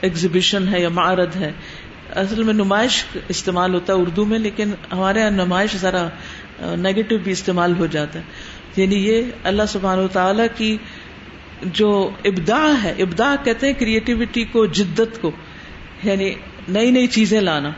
[0.00, 1.52] ایگزیبیشن ہے یا معرض ہے۔
[2.14, 6.08] اصل میں نمائش استعمال ہوتا ہے اردو میں، لیکن ہمارے یہاں نمائش ذرا
[6.60, 8.24] نیگیٹو بھی استعمال ہو جاتا ہے۔
[8.76, 10.76] یعنی یہ اللہ سبحانہ و تعالی کی
[11.62, 15.30] جو ابداع ہے، ابداع کہتے ہیں کریٹیوٹی کو، جدت کو۔
[16.04, 16.34] یعنی
[16.68, 17.70] نئی نئی چیزیں لانا۔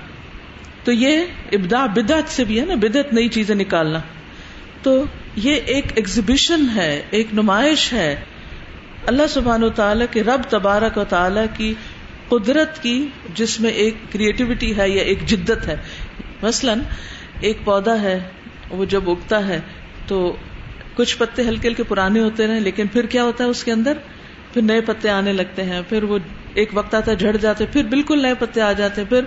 [0.84, 1.16] تو یہ
[1.52, 4.00] ابدا بدعت سے بھی ہے نا، بدعت نئی چیزیں نکالنا۔
[4.82, 5.04] تو
[5.36, 8.20] یہ ایک ایگزیبیشن ہے، ایک نمائش ہے۔
[9.06, 11.74] اللہ سبحان و تعالیٰ کے رب تبارک و تعالیٰ کی
[12.28, 15.76] قدرت کی جس میں ایک کریٹیوٹی ہے یا ایک جدت ہے۔
[16.42, 16.80] مثلاً
[17.40, 18.18] ایک پودا ہے،
[18.70, 19.60] وہ جب اگتا ہے
[20.06, 20.36] تو
[20.94, 23.92] کچھ پتے ہلکے ہلکے پرانے ہوتے رہے لیکن پھر کیا ہوتا ہے اس کے اندر؟
[24.52, 26.18] پھر نئے پتے آنے لگتے ہیں، پھر وہ
[26.54, 29.20] ایک وقت آتا ہے جھڑ جاتے، پھر بالکل نئے پتے آ جاتے، پھر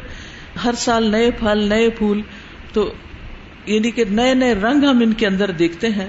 [0.64, 2.22] ہر سال نئے پھل، نئے پھول۔
[2.74, 2.94] تو
[3.66, 6.08] یعنی کہ نئے نئے رنگ ہم ان کے اندر دیکھتے ہیں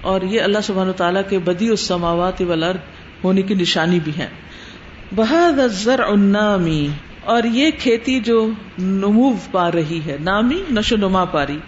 [0.00, 2.78] اور یہ اللہ سبحان تعالیٰ کے بدی اس سماوات والارض
[3.24, 4.26] ہونے کی نشانی بھی ہے
[5.14, 5.58] بہاد
[5.98, 6.88] النامی
[7.24, 8.48] اور یہ کھیتی جو
[8.78, 11.58] نمو پا رہی ہے، نامی، نشو نما پاری۔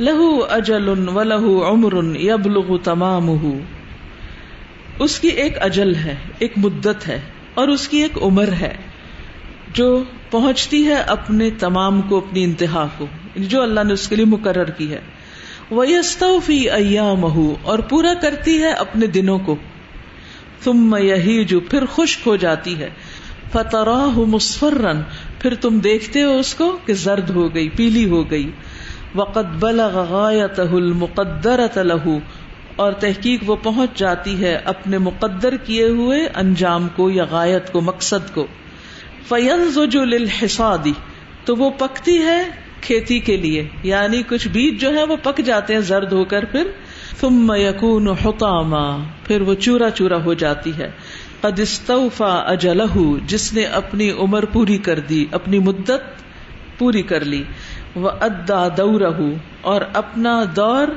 [0.00, 3.30] لہو اجل و لہو عمر یبلغ تمام
[4.98, 7.20] اس کی ایک اجل ہے، ایک مدت ہے،
[7.54, 8.74] اور اس کی ایک عمر ہے،
[9.74, 14.16] جو پہنچتی ہے اپنے تمام کو، اپنی انتہا کو یعنی جو اللہ نے اس کے
[14.16, 15.00] لیے مقرر کی ہے۔
[15.70, 19.56] وَيَسْتَوْفِي أَيَّامَهُ، اور پورا کرتی ہے اپنے دنوں کو۔
[20.64, 22.90] ثم یہیج، پھر خشک ہو جاتی ہے۔
[23.52, 25.02] فتراہ مصفرن
[25.38, 28.50] پھر تم دیکھتے ہو اس کو کہ زرد ہو گئی، پیلی ہو گئی۔
[29.14, 32.18] وقت بلغ غایتہ المقدرۃ له
[32.76, 37.80] اور تحقیق وہ پہنچ جاتی ہے اپنے مقدر کیے ہوئے انجام کو یا غایت کو،
[37.80, 38.46] مقصد کو۔
[39.28, 40.88] فینزج للحصاد،
[41.44, 42.42] تو وہ پکتی ہے
[42.80, 46.44] کھیتی کے لیے۔ یعنی کچھ بیج جو ہے وہ پک جاتے ہیں زرد ہو کر،
[46.44, 46.66] پھر
[47.20, 50.90] ثم یکون حطاما، پھر وہ چورا چورا ہو جاتی ہے۔
[51.40, 56.22] قد استوفا اجلہ جس نے اپنی عمر پوری کر دی، اپنی مدت
[56.78, 57.44] پوری کر لی۔
[57.96, 59.20] وہ ادا دورہ
[59.60, 60.88] اور اپنا دور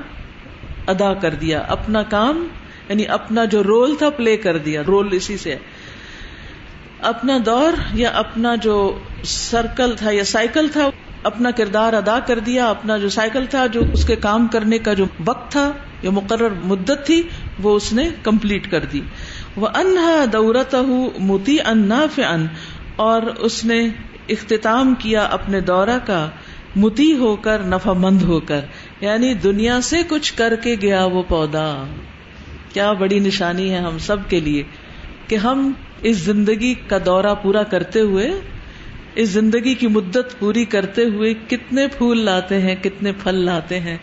[0.87, 2.47] ادا کر دیا، اپنا کام
[2.89, 5.55] یعنی اپنا جو رول تھا، پلے کر دیا۔ رول اسی سے۔
[7.01, 10.89] اپنا دور یا اپنا جو سرکل تھا یا سائیکل تھا،
[11.23, 14.93] اپنا کردار ادا کر دیا، اپنا جو سائیکل تھا، جو اس کے کام کرنے کا
[14.93, 17.23] جو وقت تھا یا مقرر مدت تھی،
[17.61, 19.01] وہ اس نے کمپلیٹ کر دی۔
[19.55, 20.75] وہ انہا دورت
[21.19, 22.47] موتی ان ان
[22.95, 23.87] اور اس نے
[24.29, 26.29] اختتام کیا اپنے دورہ کا
[26.75, 28.59] متی ہو کر، نفع مند ہو کر۔
[29.01, 31.83] یعنی دنیا سے کچھ کر کے گیا وہ پودا۔
[32.73, 34.63] کیا بڑی نشانی ہے ہم سب کے لیے
[35.27, 35.71] کہ ہم
[36.01, 38.31] اس زندگی کا دورہ پورا کرتے ہوئے،
[39.15, 43.97] اس زندگی کی مدت پوری کرتے ہوئے کتنے پھول لاتے ہیں، کتنے پھل لاتے ہیں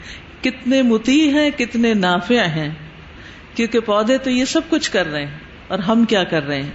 [0.45, 2.69] کتنے متی ہیں، کتنے نافع ہیں۔
[3.55, 5.39] کیونکہ پودے تو یہ سب کچھ کر رہے ہیں،
[5.69, 6.71] اور ہم کیا کر رہے ہیں؟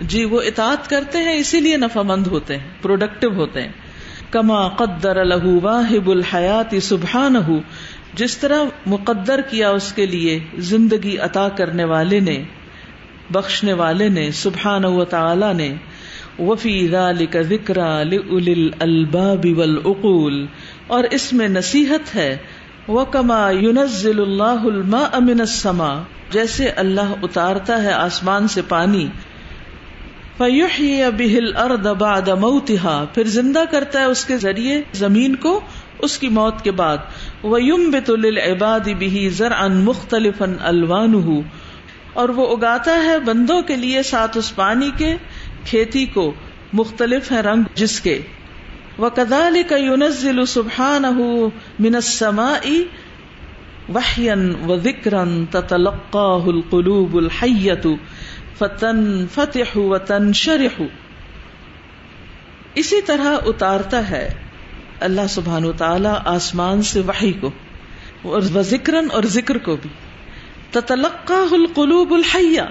[0.00, 3.72] جی وہ اطاعت کرتے ہیں، اسی لیے نفع مند ہوتے ہیں پروڈکٹیو ہوتے ہیں۔
[4.30, 7.36] کما قدر لہو واہب الحیات سبحان
[8.14, 12.42] جس طرح مقدر کیا اس کے لیے زندگی عطا کرنے والے نے،
[13.30, 15.74] بخشنے والے نے سبحان و تعالی نے
[16.38, 20.44] وفی ذالک ذکر الباب والعقول
[20.94, 22.36] اور اس میں نصیحت ہے
[22.88, 25.94] وہ کما اللہ الماء من السماء،
[26.30, 29.06] جیسے اللہ اتارتا ہے آسمان سے پانی
[30.38, 35.52] بِهِ الْأَرْضَ بَعْدَ مَوْتِهَا، پھر زندہ کرتا ہے اس کے ذریعے زمین کو
[36.06, 37.04] اس کی موت کے بعد،
[37.44, 41.62] وَيُنبِتُ لِلْعِبَادِ بِهِ زَرْعًا مُخْتَلِفًا أَلْوَانُهُ،
[42.22, 45.12] اور وہ اگاتا ہے بندوں کے لیے ساتھ اس پانی کے
[45.64, 46.34] کھیتی کو
[46.72, 48.20] مختلف ہے رنگ جس کے۔
[48.98, 51.48] وہ کدال وَكَذَلِكَ يُنَزِّلُ سُبْحَانَهُ
[51.78, 52.70] مِنَ السَّمَاءِ
[53.94, 57.90] وَحْيًا وَذِكْرًا تَتَلَقَّاهُ الْقُلُوبُ الْحَيَّةُ
[58.58, 60.82] فتن فتح وطن شرح
[62.74, 64.34] اسی طرح اتارتا ہے
[65.00, 67.50] اللہ سبحان تعالی آسمان سے وحی کو
[68.22, 69.90] اور ذکر اور ذکر کو بھی۔
[70.70, 72.64] تتلقا القلوب الحیا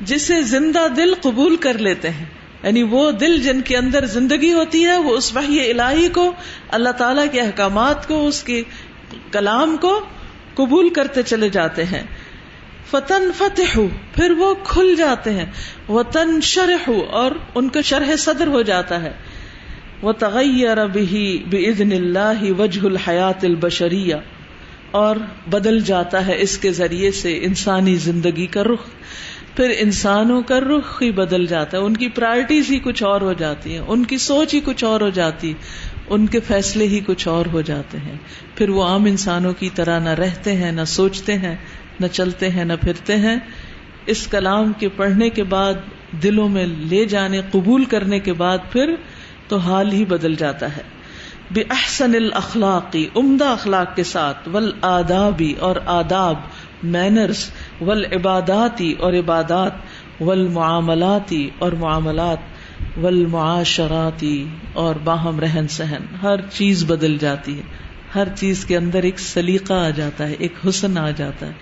[0.00, 2.24] جسے زندہ دل قبول کر لیتے ہیں۔
[2.62, 6.32] یعنی وہ دل جن کے اندر زندگی ہوتی ہے، وہ اس وحی الہی کو،
[6.68, 8.62] اللہ تعالی کے احکامات کو، اس کے
[9.32, 10.04] کلام کو
[10.54, 12.02] قبول کرتے چلے جاتے ہیں۔
[12.90, 13.78] فتن فتح
[14.14, 15.46] پھر وہ کھل جاتے ہیں۔
[15.88, 19.12] وہ تن شرح اور ان کا شرح صدر ہو جاتا ہے۔
[20.02, 24.14] وہ تغیر بزن اللہ وجہ الحیات البشریہ
[24.90, 25.16] اور
[25.50, 28.88] بدل جاتا ہے اس کے ذریعے سے انسانی زندگی کا رخ۔
[29.58, 33.32] پھر انسانوں کا رخ ہی بدل جاتا ہے، ان کی پرائرٹیز ہی کچھ اور ہو
[33.32, 35.54] جاتی ہیں، ان کی سوچ ہی کچھ اور ہو جاتی،
[36.08, 38.14] ان کے فیصلے ہی کچھ اور ہو جاتے ہیں۔
[38.54, 41.56] پھر وہ عام انسانوں کی طرح نہ رہتے ہیں، نہ سوچتے ہیں،
[42.00, 43.36] نہ چلتے ہیں، نہ پھرتے ہیں۔
[44.06, 45.74] اس کلام کے پڑھنے کے بعد،
[46.22, 48.94] دلوں میں لے جانے، قبول کرنے کے بعد پھر
[49.48, 50.82] تو حال ہی بدل جاتا ہے۔
[51.50, 56.36] بے احسن الاخلاقی عمدہ اخلاق کے ساتھ ول آدابی اور آداب
[56.82, 57.50] مینرس
[57.80, 59.72] ول عباداتی اور عبادات
[60.20, 62.38] ول معاملاتی اور معاملات
[62.98, 67.62] ول معاشراتی اور باہم رہن سہن۔ ہر چیز بدل جاتی ہے۔
[68.14, 71.52] ہر چیز کے اندر ایک سلیقہ آ جاتا ہے، ایک حسن آ جاتا ہے،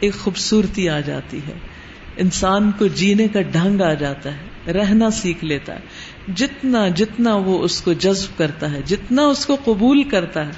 [0.00, 1.52] ایک خوبصورتی آ جاتی ہے۔
[2.16, 5.78] انسان کو جینے کا ڈھنگ آ جاتا ہے، رہنا سیکھ لیتا ہے۔
[6.34, 10.52] جتنا جتنا وہ اس کو جذب کرتا ہے، جتنا اس کو قبول کرتا ہے،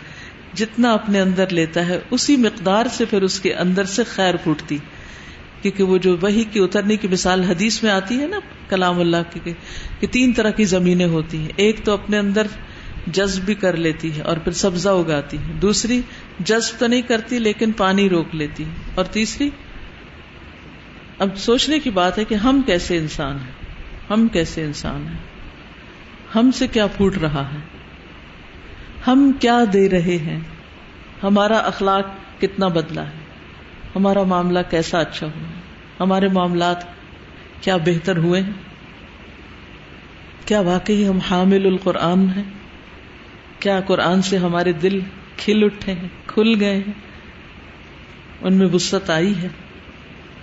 [0.55, 4.79] جتنا اپنے اندر لیتا ہے، اسی مقدار سے پھر اس کے اندر سے خیر پھوٹتی۔
[5.63, 8.39] کیونکہ وہ جو وہی کی اترنے کی مثال حدیث میں آتی ہے نا
[8.69, 9.53] کلام اللہ کی
[10.01, 12.47] کہ تین طرح کی زمینیں ہوتی ہیں۔ ایک تو اپنے اندر
[13.07, 16.01] جذب بھی کر لیتی ہے اور پھر سبزہ اگاتی ہے۔ دوسری،
[16.41, 19.51] جذب تو نہیں کرتی لیکن پانی روک لیتی ہے۔ اور تیسری،
[21.19, 23.75] اب سوچنے کی بات ہے کہ ہم کیسے انسان ہیں؟
[24.11, 25.19] ہم کیسے انسان ہیں؟
[26.35, 27.59] ہم سے کیا پھوٹ رہا ہے؟
[29.07, 30.41] ہم کیا دے رہے ہیں؟
[31.23, 32.07] ہمارا اخلاق
[32.41, 33.26] کتنا بدلا ہے؟
[33.97, 35.45] ہمارا معاملہ کیسا اچھا ہوا؟
[36.01, 36.85] ہمارے معاملات
[37.61, 38.53] کیا بہتر ہوئے ہیں؟
[40.47, 42.43] کیا واقعی ہم حامل القرآن ہیں؟
[43.59, 45.01] کیا قرآن سے ہمارے دل
[45.37, 46.93] کھل اٹھے ہیں، کھل گئے ہیں؟
[48.43, 49.49] ان میں وسط آئی ہے؟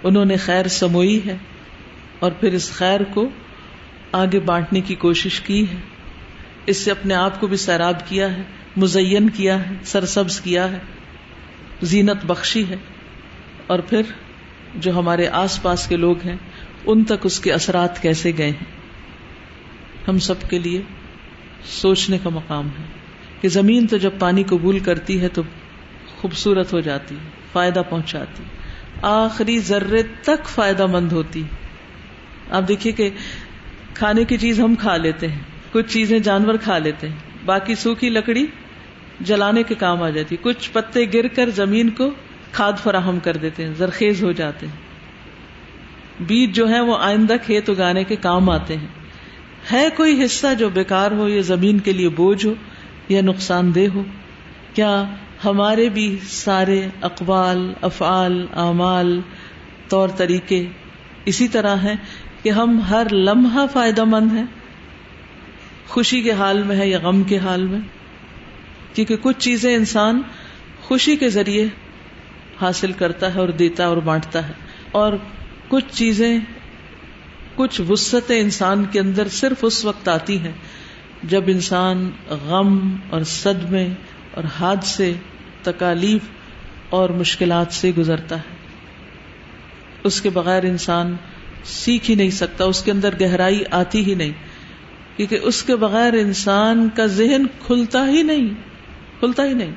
[0.03, 1.37] انہوں نے خیر سموئی ہے؟
[2.19, 3.29] اور پھر اس خیر کو
[4.11, 5.77] آگے بانٹنے کی کوشش کی ہے؟
[6.65, 8.41] اس سے اپنے آپ کو بھی سیراب کیا ہے،
[8.77, 10.79] مزین کیا ہے، سرسبز کیا ہے؟
[11.83, 12.75] زینت بخشی ہے؟
[13.67, 14.01] اور پھر
[14.75, 16.35] جو ہمارے آس پاس کے لوگ ہیں،
[16.85, 18.71] ان تک اس کے اثرات کیسے گئے ہیں؟
[20.07, 20.81] ہم سب کے لیے
[21.65, 22.83] سوچنے کا مقام ہے
[23.41, 25.41] کہ زمین تو جب پانی قبول کرتی ہے تو
[26.21, 27.15] خوبصورت ہو جاتی
[27.51, 28.43] فائدہ پہنچاتی
[29.01, 31.43] آخری ذرے تک فائدہ مند ہوتی
[32.49, 33.09] آپ دیکھیے کہ
[33.93, 35.41] کھانے کی چیز ہم کھا لیتے ہیں،
[35.71, 38.45] کچھ چیزیں جانور کھا لیتے ہیں، باقی سوکھی لکڑی
[39.19, 42.09] جلانے کے کام آ جاتی کچھ پتے گر کر زمین کو
[42.53, 44.93] کھاد فراہم کر دیتے ہیں، زرخیز ہو جاتے ہیں۔
[46.23, 48.87] بیج جو ہے وہ آئندہ کھیت اگانے کے کام آتے ہیں۔
[49.73, 52.53] ہے کوئی حصہ جو بیکار ہو یا زمین کے لیے بوجھ ہو
[53.09, 54.03] یا نقصان دہ ہو؟
[54.73, 55.03] کیا
[55.45, 59.21] ہمارے بھی سارے اقوال، افعال، اعمال،
[59.87, 60.67] طور طریقے
[61.25, 61.95] اسی طرح ہیں
[62.43, 64.45] کہ ہم ہر لمحہ فائدہ مند ہیں؟
[65.87, 67.79] خوشی کے حال میں ہے یا غم کے حال میں؟
[68.93, 70.21] کیونکہ کچھ چیزیں انسان
[70.81, 71.67] خوشی کے ذریعے
[72.63, 74.53] حاصل کرتا ہے اور دیتا اور بانٹتا ہے
[74.91, 75.13] اور
[75.67, 76.39] کچھ چیزیں،
[77.55, 80.51] کچھ وسطیں انسان کے اندر صرف اس وقت آتی ہیں
[81.23, 83.87] جب انسان غم اور صدمے
[84.31, 85.13] اور حادثے،
[85.63, 86.21] تکالیف
[86.89, 88.55] اور مشکلات سے گزرتا ہے۔
[90.03, 91.15] اس کے بغیر انسان
[91.63, 94.31] سیکھ ہی نہیں سکتا، اس کے اندر گہرائی آتی ہی نہیں۔
[95.17, 98.49] کیونکہ اس کے بغیر انسان کا ذہن کھلتا ہی نہیں،
[99.19, 99.71] کھلتا ہی نہیں۔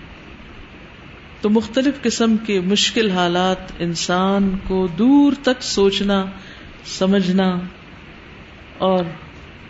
[1.41, 6.25] تو مختلف قسم کے مشکل حالات انسان کو دور تک سوچنا،
[6.85, 7.59] سمجھنا
[8.79, 9.05] اور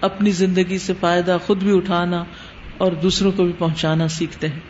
[0.01, 2.25] اپنی زندگی سے فائدہ خود بھی اٹھانا
[2.79, 4.61] اور دوسروں کو بھی پہنچانا سیکھتے ہیں۔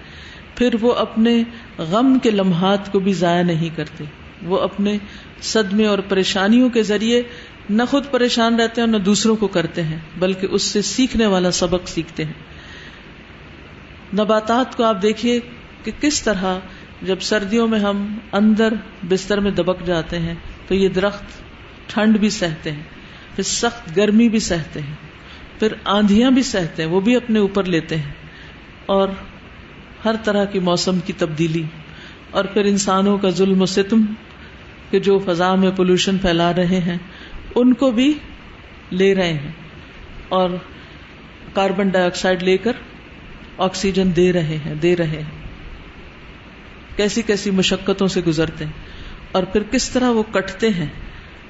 [0.54, 1.42] پھر وہ اپنے
[1.78, 4.04] غم کے لمحات کو بھی ضائع نہیں کرتے۔
[4.42, 4.98] وہ اپنے
[5.42, 7.22] صدمے اور پریشانیوں کے ذریعے
[7.70, 11.26] نہ خود پریشان رہتے ہیں اور نہ دوسروں کو کرتے ہیں، بلکہ اس سے سیکھنے
[11.26, 12.32] والا سبق سیکھتے ہیں۔
[14.14, 15.40] نباتات کو آپ دیکھیے
[15.84, 16.58] کہ کس طرح
[17.02, 18.74] جب سردیوں میں ہم اندر
[19.08, 20.34] بستر میں دبک جاتے ہیں
[20.68, 21.24] تو یہ درخت
[21.88, 22.82] ٹھنڈ بھی سہتے ہیں،
[23.34, 24.94] پھر سخت گرمی بھی سہتے ہیں،
[25.58, 28.12] پھر آندیاں بھی سہتے ہیں، وہ بھی اپنے اوپر لیتے ہیں،
[28.88, 29.08] اور
[30.04, 31.62] ہر طرح کی موسم کی تبدیلی،
[32.30, 34.04] اور پھر انسانوں کا ظلم و ستم
[34.90, 36.98] کہ جو فضا میں پولوشن پھیلا رہے ہیں،
[37.54, 38.12] ان کو بھی
[38.92, 39.52] لے رہے ہیں،
[40.30, 40.50] اور
[41.52, 42.72] کاربن ڈائی آکسائڈ لے کر
[43.58, 45.45] آکسیجن دے رہے ہیں، دے رہے ہیں۔
[46.96, 48.72] کیسی کیسی مشقتوں سے گزرتے ہیں
[49.32, 50.86] اور پھر کس طرح وہ کٹتے ہیں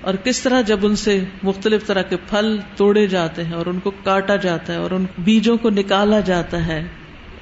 [0.00, 3.80] اور کس طرح جب ان سے مختلف طرح کے پھل توڑے جاتے ہیں اور ان
[3.80, 6.84] کو کاٹا جاتا ہے اور ان بیجوں کو نکالا جاتا ہے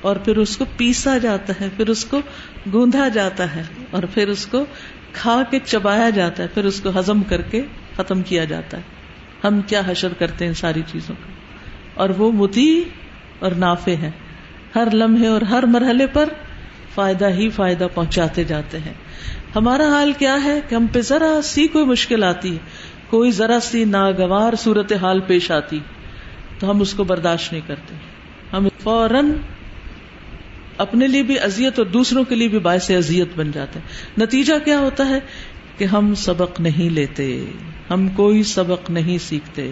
[0.01, 2.21] اور پھر اس کو پیسا جاتا ہے، پھر اس کو
[2.73, 4.65] گوندا جاتا ہے اور پھر اس کو
[5.13, 7.63] کھا کے چبایا جاتا ہے، پھر اس کو ہزم کر کے
[7.97, 8.83] ختم کیا جاتا ہے۔
[9.45, 11.33] ہم کیا حشر کرتے ہیں ساری چیزوں کا؟
[11.95, 12.83] اور وہ متی
[13.39, 14.11] اور نافے ہیں۔
[14.75, 16.29] ہر لمحے اور ہر مرحلے پر
[16.95, 18.93] فائدہ ہی فائدہ پہنچاتے جاتے ہیں۔
[19.57, 22.59] ہمارا حال کیا ہے کہ ہم پہ ذرا سی کوئی مشکل آتی ہے
[23.11, 25.79] کوئی ذرا سی ناگوار صورت حال پیش آتی،
[26.59, 27.95] تو ہم اس کو برداشت نہیں کرتے۔
[28.53, 29.33] ہم فوراً
[30.79, 34.55] اپنے لیے بھی اذیت اور دوسروں کے لیے بھی باعث اذیت بن جاتے ہیں۔ نتیجہ
[34.65, 35.19] کیا ہوتا ہے
[35.79, 37.45] کہ ہم سبق نہیں لیتے،
[37.91, 39.71] ہم کوئی سبق نہیں سیکھتے۔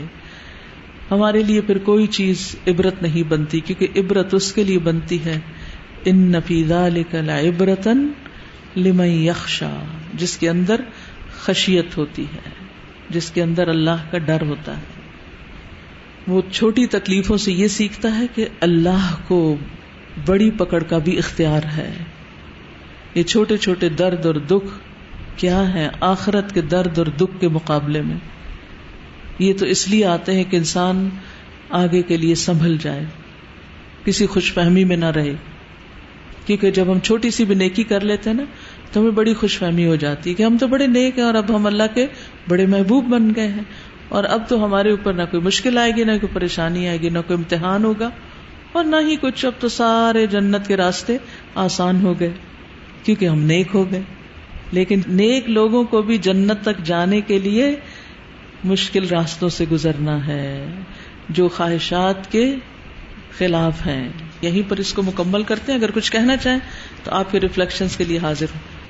[1.11, 5.41] ہمارے لیے پھر کوئی چیز عبرت نہیں بنتی، کیونکہ عبرت اس کے لیے بنتی ہے
[6.05, 6.89] ان نفیزہ
[7.29, 8.09] عبرتن
[8.77, 9.79] لمن یخشا،
[10.15, 10.81] جس کے اندر
[11.41, 12.51] خشیت ہوتی ہے،
[13.11, 14.83] جس کے اندر اللہ کا ڈر ہوتا ہے۔
[16.27, 19.57] وہ چھوٹی تکلیفوں سے یہ سیکھتا ہے کہ اللہ کو
[20.27, 21.93] بڑی پکڑ کا بھی اختیار ہے۔
[23.15, 24.79] یہ چھوٹے چھوٹے درد اور دکھ
[25.37, 28.17] کیا ہے آخرت کے درد اور دکھ کے مقابلے میں؟
[29.39, 31.09] یہ تو اس لیے آتے ہیں کہ انسان
[31.71, 33.05] آگے کے لیے سنبھل جائے،
[34.05, 35.35] کسی خوش فہمی میں نہ رہے۔
[36.47, 38.43] کیونکہ جب ہم چھوٹی سی بھی نیکی کر لیتے ہیں نا،
[38.93, 41.35] تو ہمیں بڑی خوش فہمی ہو جاتی ہے کہ ہم تو بڑے نیک ہیں اور
[41.35, 42.07] اب ہم اللہ کے
[42.49, 43.63] بڑے محبوب بن گئے ہیں۔
[44.09, 47.09] اور اب تو ہمارے اوپر نہ کوئی مشکل آئے گی، نہ کوئی پریشانی آئے گی،
[47.09, 48.11] نہ کوئی امتحان ہوگا۔
[48.73, 51.17] اور نہ ہی کچھ، اب تو سارے جنت کے راستے
[51.55, 52.31] آسان ہو گئے
[53.03, 54.03] کیونکہ ہم نیک ہو گئے۔
[54.73, 57.77] لیکن نیک لوگوں کو بھی جنت تک جانے کے لیے
[58.65, 60.67] مشکل راستوں سے گزرنا ہے،
[61.29, 62.57] جو خواہشات کے
[63.39, 64.09] خلاف ہیں۔
[64.43, 66.59] یہیں پر اس کو مکمل کرتے ہیں اگر کچھ کہنا چاہیں
[67.05, 68.83] تو آپ کے ریفلیکشن کے لیے حاضر ہوں۔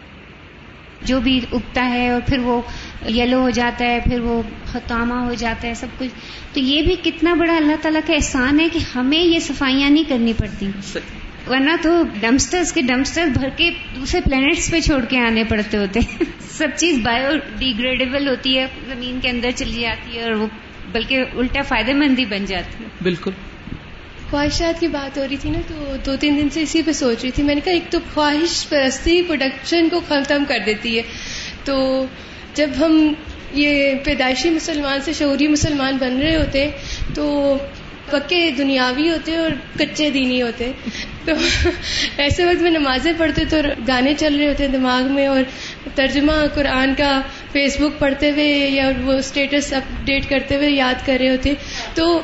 [1.07, 2.61] جو بھی اگتا ہے اور پھر وہ
[3.09, 6.11] یلو ہو جاتا ہے پھر وہ خطامہ ہو جاتا ہے سب کچھ۔
[6.53, 10.05] تو یہ بھی کتنا بڑا اللہ تعالیٰ کا احسان ہے کہ ہمیں یہ صفائیاں نہیں
[10.09, 10.71] کرنی پڑتی۔
[11.47, 16.01] ورنہ تو ڈمپسٹرز کے ڈمپسٹر بھر کے دوسرے پلانٹس پہ چھوڑ کے آنے پڑتے ہوتے
[16.01, 20.47] ہیں۔ سب چیز بایو ڈیگریڈیبل ہوتی ہے زمین کے اندر چلی جاتی ہے اور وہ
[20.93, 23.31] بلکہ الٹا فائدہ مند ہی بن جاتی ہے۔ بالکل۔
[24.33, 27.17] خواہشات کی بات ہو رہی تھی نا، تو دو تین دن سے اسی پہ سوچ
[27.23, 31.03] رہی تھی۔ میں نے کہا، ایک تو خواہش پرستی پروڈکشن کو ختم کر دیتی ہے۔
[31.65, 32.07] تو
[32.55, 33.13] جب ہم
[33.55, 36.71] یہ پیدائشی مسلمان سے شعوری مسلمان بن رہے ہوتے،
[37.15, 37.57] تو
[38.11, 40.73] پکے دنیاوی ہوتے اور کچے دینی ہوتے۔
[41.25, 41.33] تو
[42.17, 43.57] ایسے وقت میں نمازیں پڑھتے تو
[43.89, 45.43] گانے چل رہے ہوتے دماغ میں اور
[45.95, 47.21] ترجمہ قرآن کا
[47.53, 51.53] فیس بک پڑھتے ہوئے یا وہ اسٹیٹس اپڈیٹ کرتے ہوئے یاد کر رہے ہوتے۔
[51.95, 52.21] تو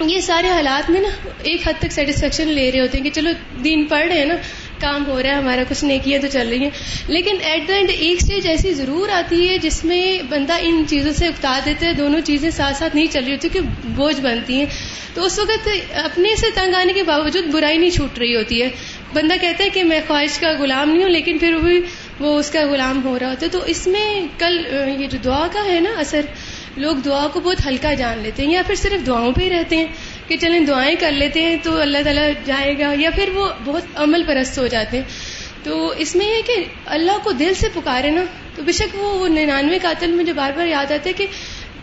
[0.00, 1.08] یہ سارے حالات میں نا
[1.42, 3.30] ایک حد تک سیٹسفیکشن لے رہے ہوتے ہیں کہ چلو
[3.64, 4.34] دین پڑھ رہے ہیں نا،
[4.80, 6.70] کام ہو رہا ہے، ہمارا کچھ نیکیاں تو چل رہی ہیں۔
[7.08, 11.12] لیکن ایٹ دا اینڈ ایک اسٹیج ایسی ضرور آتی ہے جس میں بندہ ان چیزوں
[11.12, 14.54] سے اکتا دیتا ہے، دونوں چیزیں ساتھ ساتھ نہیں چل رہی ہوتی کہ بوجھ بنتی
[14.54, 14.66] ہیں۔
[15.14, 18.68] تو اس وقت اپنے سے تنگ آنے کے باوجود برائی نہیں چھوٹ رہی ہوتی ہے۔
[19.12, 21.80] بندہ کہتا ہے کہ میں خواہش کا غلام نہیں ہوں، لیکن پھر بھی
[22.20, 24.66] وہ اس کا غلام ہو رہا ہوتا ہے۔ تو اس میں کل
[24.98, 26.20] یہ جو دعا کا ہے نا اثر
[26.76, 29.76] لوگ دعا کو بہت ہلکا جان لیتے ہیں یا پھر صرف دعاؤں پہ ہی رہتے
[29.76, 29.86] ہیں
[30.28, 33.82] کہ چلیں دعائیں کر لیتے ہیں تو اللہ تعالیٰ جائے گا یا پھر وہ بہت
[33.94, 35.04] عمل پرست ہو جاتے ہیں۔
[35.64, 38.24] تو اس میں یہ کہ اللہ کو دل سے پکارے نا
[38.56, 41.26] تو بے شک وہ ننانوے قاتل مجھے بار بار یاد آتا ہے کہ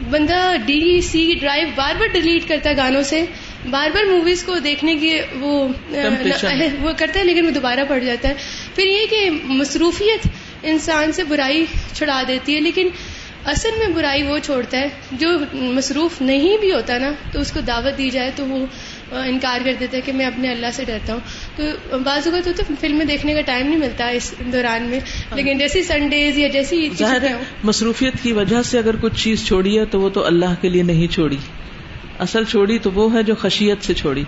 [0.09, 3.25] بندہ ڈی سی ڈرائیو بار بار ڈیلیٹ کرتا ہے گانوں سے
[3.69, 5.67] بار بار موویز کو دیکھنے کی وہ
[6.81, 8.33] وہ کرتا ہے لیکن وہ دوبارہ پڑ جاتا ہے۔
[8.75, 10.27] پھر یہ کہ مصروفیت
[10.63, 12.87] انسان سے برائی چھڑا دیتی ہے لیکن
[13.45, 17.59] اصل میں برائی وہ چھوڑتا ہے جو مصروف نہیں بھی ہوتا نا تو اس کو
[17.59, 18.65] دعوت دی جائے تو وہ
[19.11, 21.19] انکار کر دیتا ہے کہ میں اپنے اللہ سے ڈرتا ہوں۔
[21.55, 21.63] تو
[21.99, 24.99] بعض اوقات تو فلمیں دیکھنے کا ٹائم نہیں ملتا اس دوران میں۔
[25.35, 26.89] لیکن جیسی سنڈیز یا جیسی
[27.63, 30.83] مصروفیت کی وجہ سے اگر کچھ چیز چھوڑی ہے تو وہ تو اللہ کے لیے
[30.83, 31.37] نہیں چھوڑی۔
[32.19, 34.23] اصل چھوڑی تو وہ ہے جو خشیت سے چھوڑی۔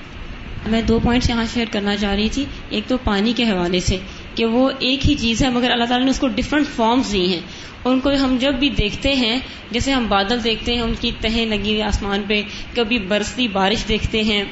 [0.67, 3.97] میں دو پوائنٹس یہاں شیئر کرنا چاہ رہی تھی۔ ایک تو پانی کے حوالے سے۔
[4.35, 7.33] کہ وہ ایک ہی چیز ہے، مگر اللہ تعالیٰ نے اس کو ڈفرنٹ فارمز دی
[7.33, 7.41] ہیں۔
[7.83, 9.39] اور ان کو ہم جب بھی دیکھتے ہیں،
[9.71, 12.41] جیسے ہم بادل دیکھتے ہیں، ان کی تہیں لگی ہوئی آسمان پہ،
[12.75, 14.43] کبھی برستی بارش دیکھتے ہیں،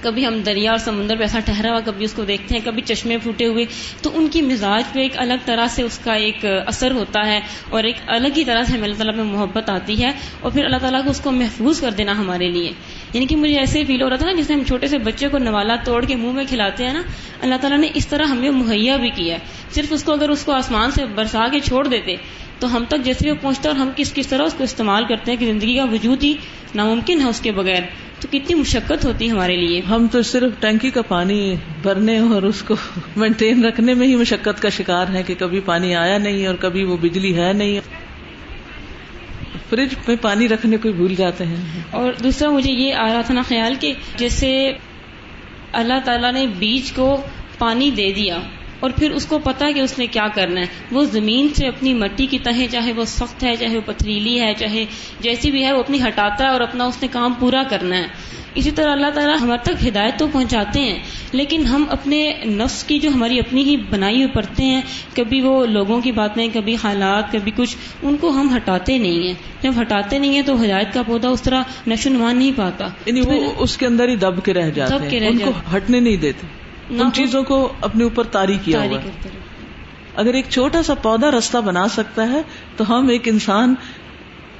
[0.00, 2.82] کبھی ہم دریا اور سمندر پہ ایسا ٹھہرا ہوا کبھی اس کو دیکھتے ہیں، کبھی
[2.82, 3.64] چشمے پھوٹے ہوئے،
[4.02, 7.40] تو ان کی مزاج پہ ایک الگ طرح سے اس کا ایک اثر ہوتا ہے
[7.70, 10.64] اور ایک الگ ہی طرح سے ہمیں اللہ تعالیٰ پہ محبت آتی ہے اور پھر
[10.64, 12.72] اللہ تعالیٰ کو اس کو محفوظ کر دینا ہمارے لیے۔
[13.14, 15.38] یعنی کہ مجھے ایسے فیل ہو رہا تھا نا جسے ہم چھوٹے سے بچے کو
[15.38, 17.02] نوالا توڑ کے منہ میں کھلاتے ہیں نا،
[17.40, 19.40] اللہ تعالیٰ نے اس طرح ہمیں مہیا بھی کیا ہے۔
[19.70, 22.16] صرف اس کو اگر اس کو آسمان سے برسا کے چھوڑ دیتے،
[22.58, 25.30] تو ہم تک جیسے وہ پہنچتا اور ہم کس کس طرح اس کو استعمال کرتے
[25.30, 26.34] ہیں کہ زندگی کا وجود ہی
[26.74, 27.82] ناممکن ہے اس کے بغیر۔
[28.20, 32.42] تو کتنی مشقت ہوتی ہے ہمارے لیے۔ ہم تو صرف ٹینکی کا پانی بھرنے اور
[32.42, 32.74] اس کو
[33.16, 36.84] مینٹین رکھنے میں ہی مشقت کا شکار ہے کہ کبھی پانی آیا نہیں اور کبھی
[36.84, 37.80] وہ بجلی ہے نہیں۔
[39.74, 41.56] فریج میں پانی رکھنے کو بھول جاتے ہیں۔
[41.90, 44.72] اور دوسرا مجھے یہ آ رہا تھا نا خیال کہ جیسے
[45.72, 47.22] اللہ تعالیٰ نے بیج کو
[47.58, 48.38] پانی دے دیا۔
[48.80, 51.94] اور پھر اس کو پتا کہ اس نے کیا کرنا ہے۔ وہ زمین سے اپنی
[51.94, 54.84] مٹی کی تہیں چاہے وہ سخت ہے چاہے وہ پتھریلی ہے چاہے
[55.20, 58.06] جیسی بھی ہے وہ اپنی ہٹاتا ہے اور اپنا اس نے کام پورا کرنا ہے۔
[58.54, 60.98] اسی طرح اللہ تعالیٰ ہمارے تک ہدایت تو پہنچاتے ہیں۔
[61.32, 64.80] لیکن ہم اپنے نفس کی جو ہماری اپنی ہی بنائی ہوئی پڑھتے ہیں
[65.16, 69.34] کبھی وہ لوگوں کی باتیں کبھی حالات کبھی کچھ ان کو ہم ہٹاتے نہیں ہیں۔
[69.62, 73.20] جب ہٹاتے نہیں ہیں تو ہدایت کا پودا اس طرح نشو نمان نہیں پاتا۔ یعنی
[73.20, 76.63] وہ اس کے اندر ہی دب کے رہ جاتے ہیں ان کو ہٹنے نہیں دیتے۔
[76.90, 78.98] ان چیزوں کو اپنے اوپر تاری کیا ہوا
[80.16, 82.42] اگر ایک چھوٹا سا پودا رستہ بنا سکتا ہے
[82.76, 83.74] تو ہم ایک انسان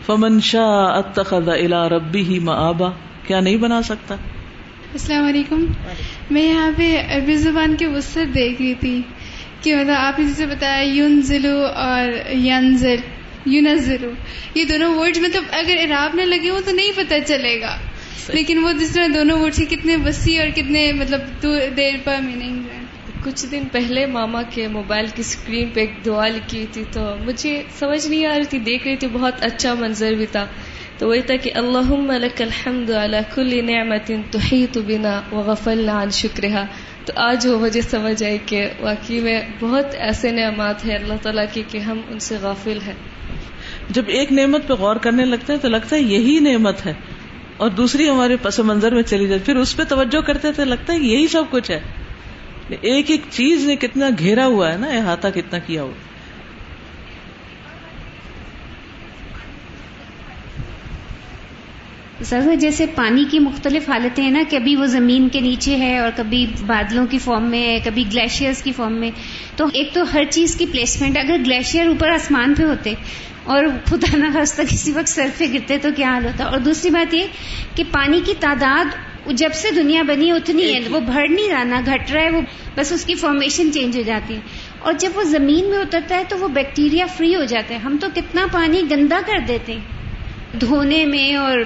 [0.06, 2.90] فمن شاہ اتخذ الى ربی ہی معابا
[3.26, 4.14] کیا نہیں بنا سکتا؟
[4.92, 5.66] السلام علیکم۔
[6.30, 9.02] میں یہاں پہ عربی زبان کے وسط دیکھ رہی تھی
[9.60, 12.96] کہ مطلب آپ نے جسے بتایا یون ضلع اور ینزل
[13.46, 14.10] یونزلو
[14.54, 17.76] یہ دونوں ورڈ مطلب اگر عراب نہ لگے ہو تو نہیں پتہ چلے گا۔
[18.28, 21.46] لیکن وہ جس طرح دونوں ورڈ کی کتنے وسیع اور کتنے مطلب
[21.76, 22.84] دیر پر میننگ ہے
[23.24, 27.62] کچھ دن پہلے ماما کے موبائل کی اسکرین پہ ایک دعا لکھی تھی تو مجھے
[27.78, 30.46] سمجھ نہیں آ رہی تھی دیکھ رہی تھی بہت اچھا منظر بھی تھا۔
[30.98, 36.66] تو وہی تھا کہ اللہ لك الحمد على كل نعمت تحيط بنا وغفلنا عن شکرها
[37.04, 41.44] تو آج وہ مجھے سمجھ آئی کہ واقعی میں بہت ایسے نعمات ہیں اللہ تعالیٰ
[41.52, 42.94] کی کہ ہم ان سے غافل ہیں۔
[43.90, 46.92] جب ایک نعمت پہ غور کرنے لگتے ہیں تو لگتا ہے یہی نعمت ہے۔
[47.56, 50.92] اور دوسری ہمارے پس منظر میں چلی جاتی پھر اس پہ توجہ کرتے تو لگتا
[50.92, 51.80] ہے یہی سب کچھ ہے۔
[52.80, 55.92] ایک ایک چیز نے کتنا گھیرا ہوا ہے نا، احاطہ کتنا کیا ہوا۔
[62.22, 66.10] سر جیسے پانی کی مختلف حالتیں ہیں نا کبھی وہ زمین کے نیچے ہے اور
[66.16, 69.10] کبھی بادلوں کی فارم میں ہے، کبھی گلیشیئرز کی فارم میں۔
[69.56, 72.94] تو ایک تو ہر چیز کی پلیسمنٹ اگر گلیشیئر اوپر آسمان پہ ہوتے
[73.44, 76.90] اور خدا نہ خاصہ کسی وقت سر پہ گرتے تو کیا حال ہوتا؟ اور دوسری
[76.90, 77.24] بات یہ
[77.74, 78.84] کہ پانی کی تعداد
[79.26, 82.30] جب سے دنیا بنی ہے اتنی ہے وہ بڑھ نہیں رہا نہ گھٹ رہا ہے
[82.30, 82.40] وہ
[82.76, 84.40] بس اس کی فارمیشن چینج ہو جاتی ہے۔
[84.78, 87.96] اور جب وہ زمین میں اترتا ہے تو وہ بیکٹیریا فری ہو جاتا ہے ہم
[88.00, 89.80] تو کتنا پانی گندا کر دیتے ہیں۔
[90.60, 91.58] دھونے میں اور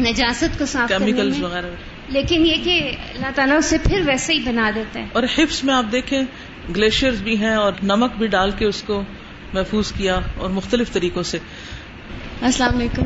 [0.00, 1.66] نجاست کو صاف کرنے میں۔ وغیرہ۔
[2.08, 5.74] لیکن یہ کہ اللہ تعالیٰ اسے پھر ویسے ہی بنا دیتا ہے۔ اور حفظ میں
[5.74, 6.22] آپ دیکھیں
[6.76, 9.02] گلیشیئر بھی ہیں اور نمک بھی ڈال کے اس کو
[9.52, 11.38] محفوظ کیا اور مختلف طریقوں سے۔
[12.42, 13.02] السلام علیکم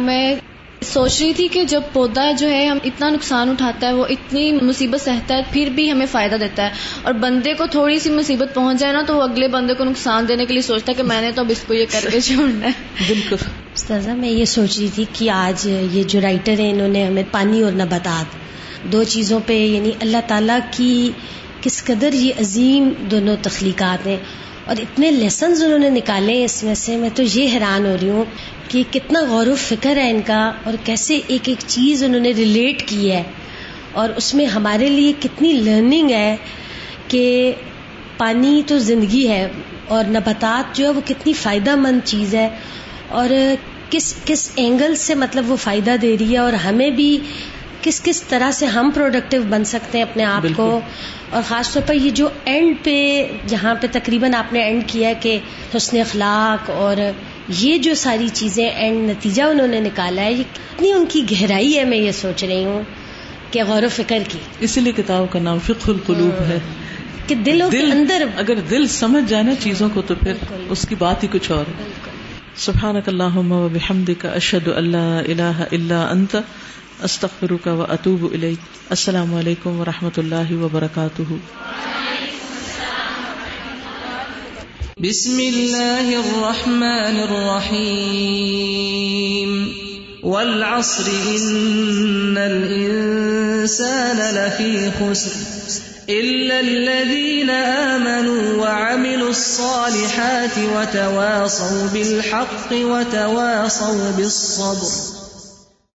[0.00, 0.34] میں
[0.82, 4.52] سوچ رہی تھی کہ جب پودا جو ہے ہم اتنا نقصان اٹھاتا ہے وہ اتنی
[4.52, 6.70] مصیبت سہتا ہے پھر بھی ہمیں فائدہ دیتا ہے۔
[7.02, 10.28] اور بندے کو تھوڑی سی مصیبت پہنچ جائے نا تو وہ اگلے بندے کو نقصان
[10.28, 12.20] دینے کے لیے سوچتا ہے کہ میں نے تو اب اس کو یہ کر کے
[12.26, 12.72] چھوڑنا ہے۔
[13.08, 13.36] بالکل۔
[13.74, 17.22] استاذہ میں یہ سوچ رہی تھی کہ آج یہ جو رائٹر ہیں انہوں نے ہمیں
[17.30, 18.24] پانی اور نباتات
[18.92, 21.10] دو چیزوں پہ یعنی اللہ تعالیٰ کی
[21.60, 24.16] کس قدر یہ عظیم دونوں تخلیقات ہیں۔
[24.64, 28.08] اور اتنے لیسنز انہوں نے نکالے اس میں سے، میں تو یہ حیران ہو رہی
[28.08, 28.24] ہوں
[28.68, 32.32] کہ کتنا غور و فکر ہے ان کا اور کیسے ایک ایک چیز انہوں نے
[32.36, 33.22] ریلیٹ کی ہے۔
[33.92, 36.36] اور اس میں ہمارے لیے کتنی لرننگ ہے
[37.08, 37.52] کہ
[38.16, 39.50] پانی تو زندگی ہے
[39.88, 42.48] اور نباتات جو ہے وہ کتنی فائدہ مند چیز ہے۔
[43.08, 43.28] اور
[43.90, 47.18] کس کس اینگل سے مطلب وہ فائدہ دے رہی ہے اور ہمیں بھی
[47.82, 50.80] کس کس طرح سے ہم پروڈکٹیو بن سکتے ہیں اپنے آپ کو؟
[51.30, 55.12] اور خاص طور پر یہ جو اینڈ پہ جہاں پہ تقریباً آپ نے اینڈ کیا
[55.20, 55.38] کہ
[55.76, 56.96] حسن اخلاق اور
[57.48, 61.78] یہ جو ساری چیزیں اینڈ نتیجہ انہوں نے نکالا ہے یہ کتنی ان کی گہرائی
[61.78, 62.82] ہے میں یہ سوچ رہی ہوں
[63.50, 66.58] کہ غور و فکر کی۔ اسی لیے کتاب کا نام فقہ القلوب ہے۔
[67.26, 70.32] کہ دلوں کے اندر۔ اگر دل سمجھ جائے نا چیزوں کو تو پھر
[70.68, 71.82] اس کی بات ہی کچھ اور ہے۔
[72.56, 76.36] سبحانک اللہم و بحمدک اشہد اللہ الہ الا انت
[77.02, 78.36] استغفرک و اتوب
[78.90, 81.22] السلام علیکم و رحمۃ اللہ وبرکاتہ۔
[84.98, 89.68] بسم اللہ الرحمن الرحیم۔
[90.22, 105.21] والعصر ان الانسان لفی خسر۔ الا الذين آمنوا وعملوا الصالحات وتواصوا بالحق وتواصوا بالصبر۔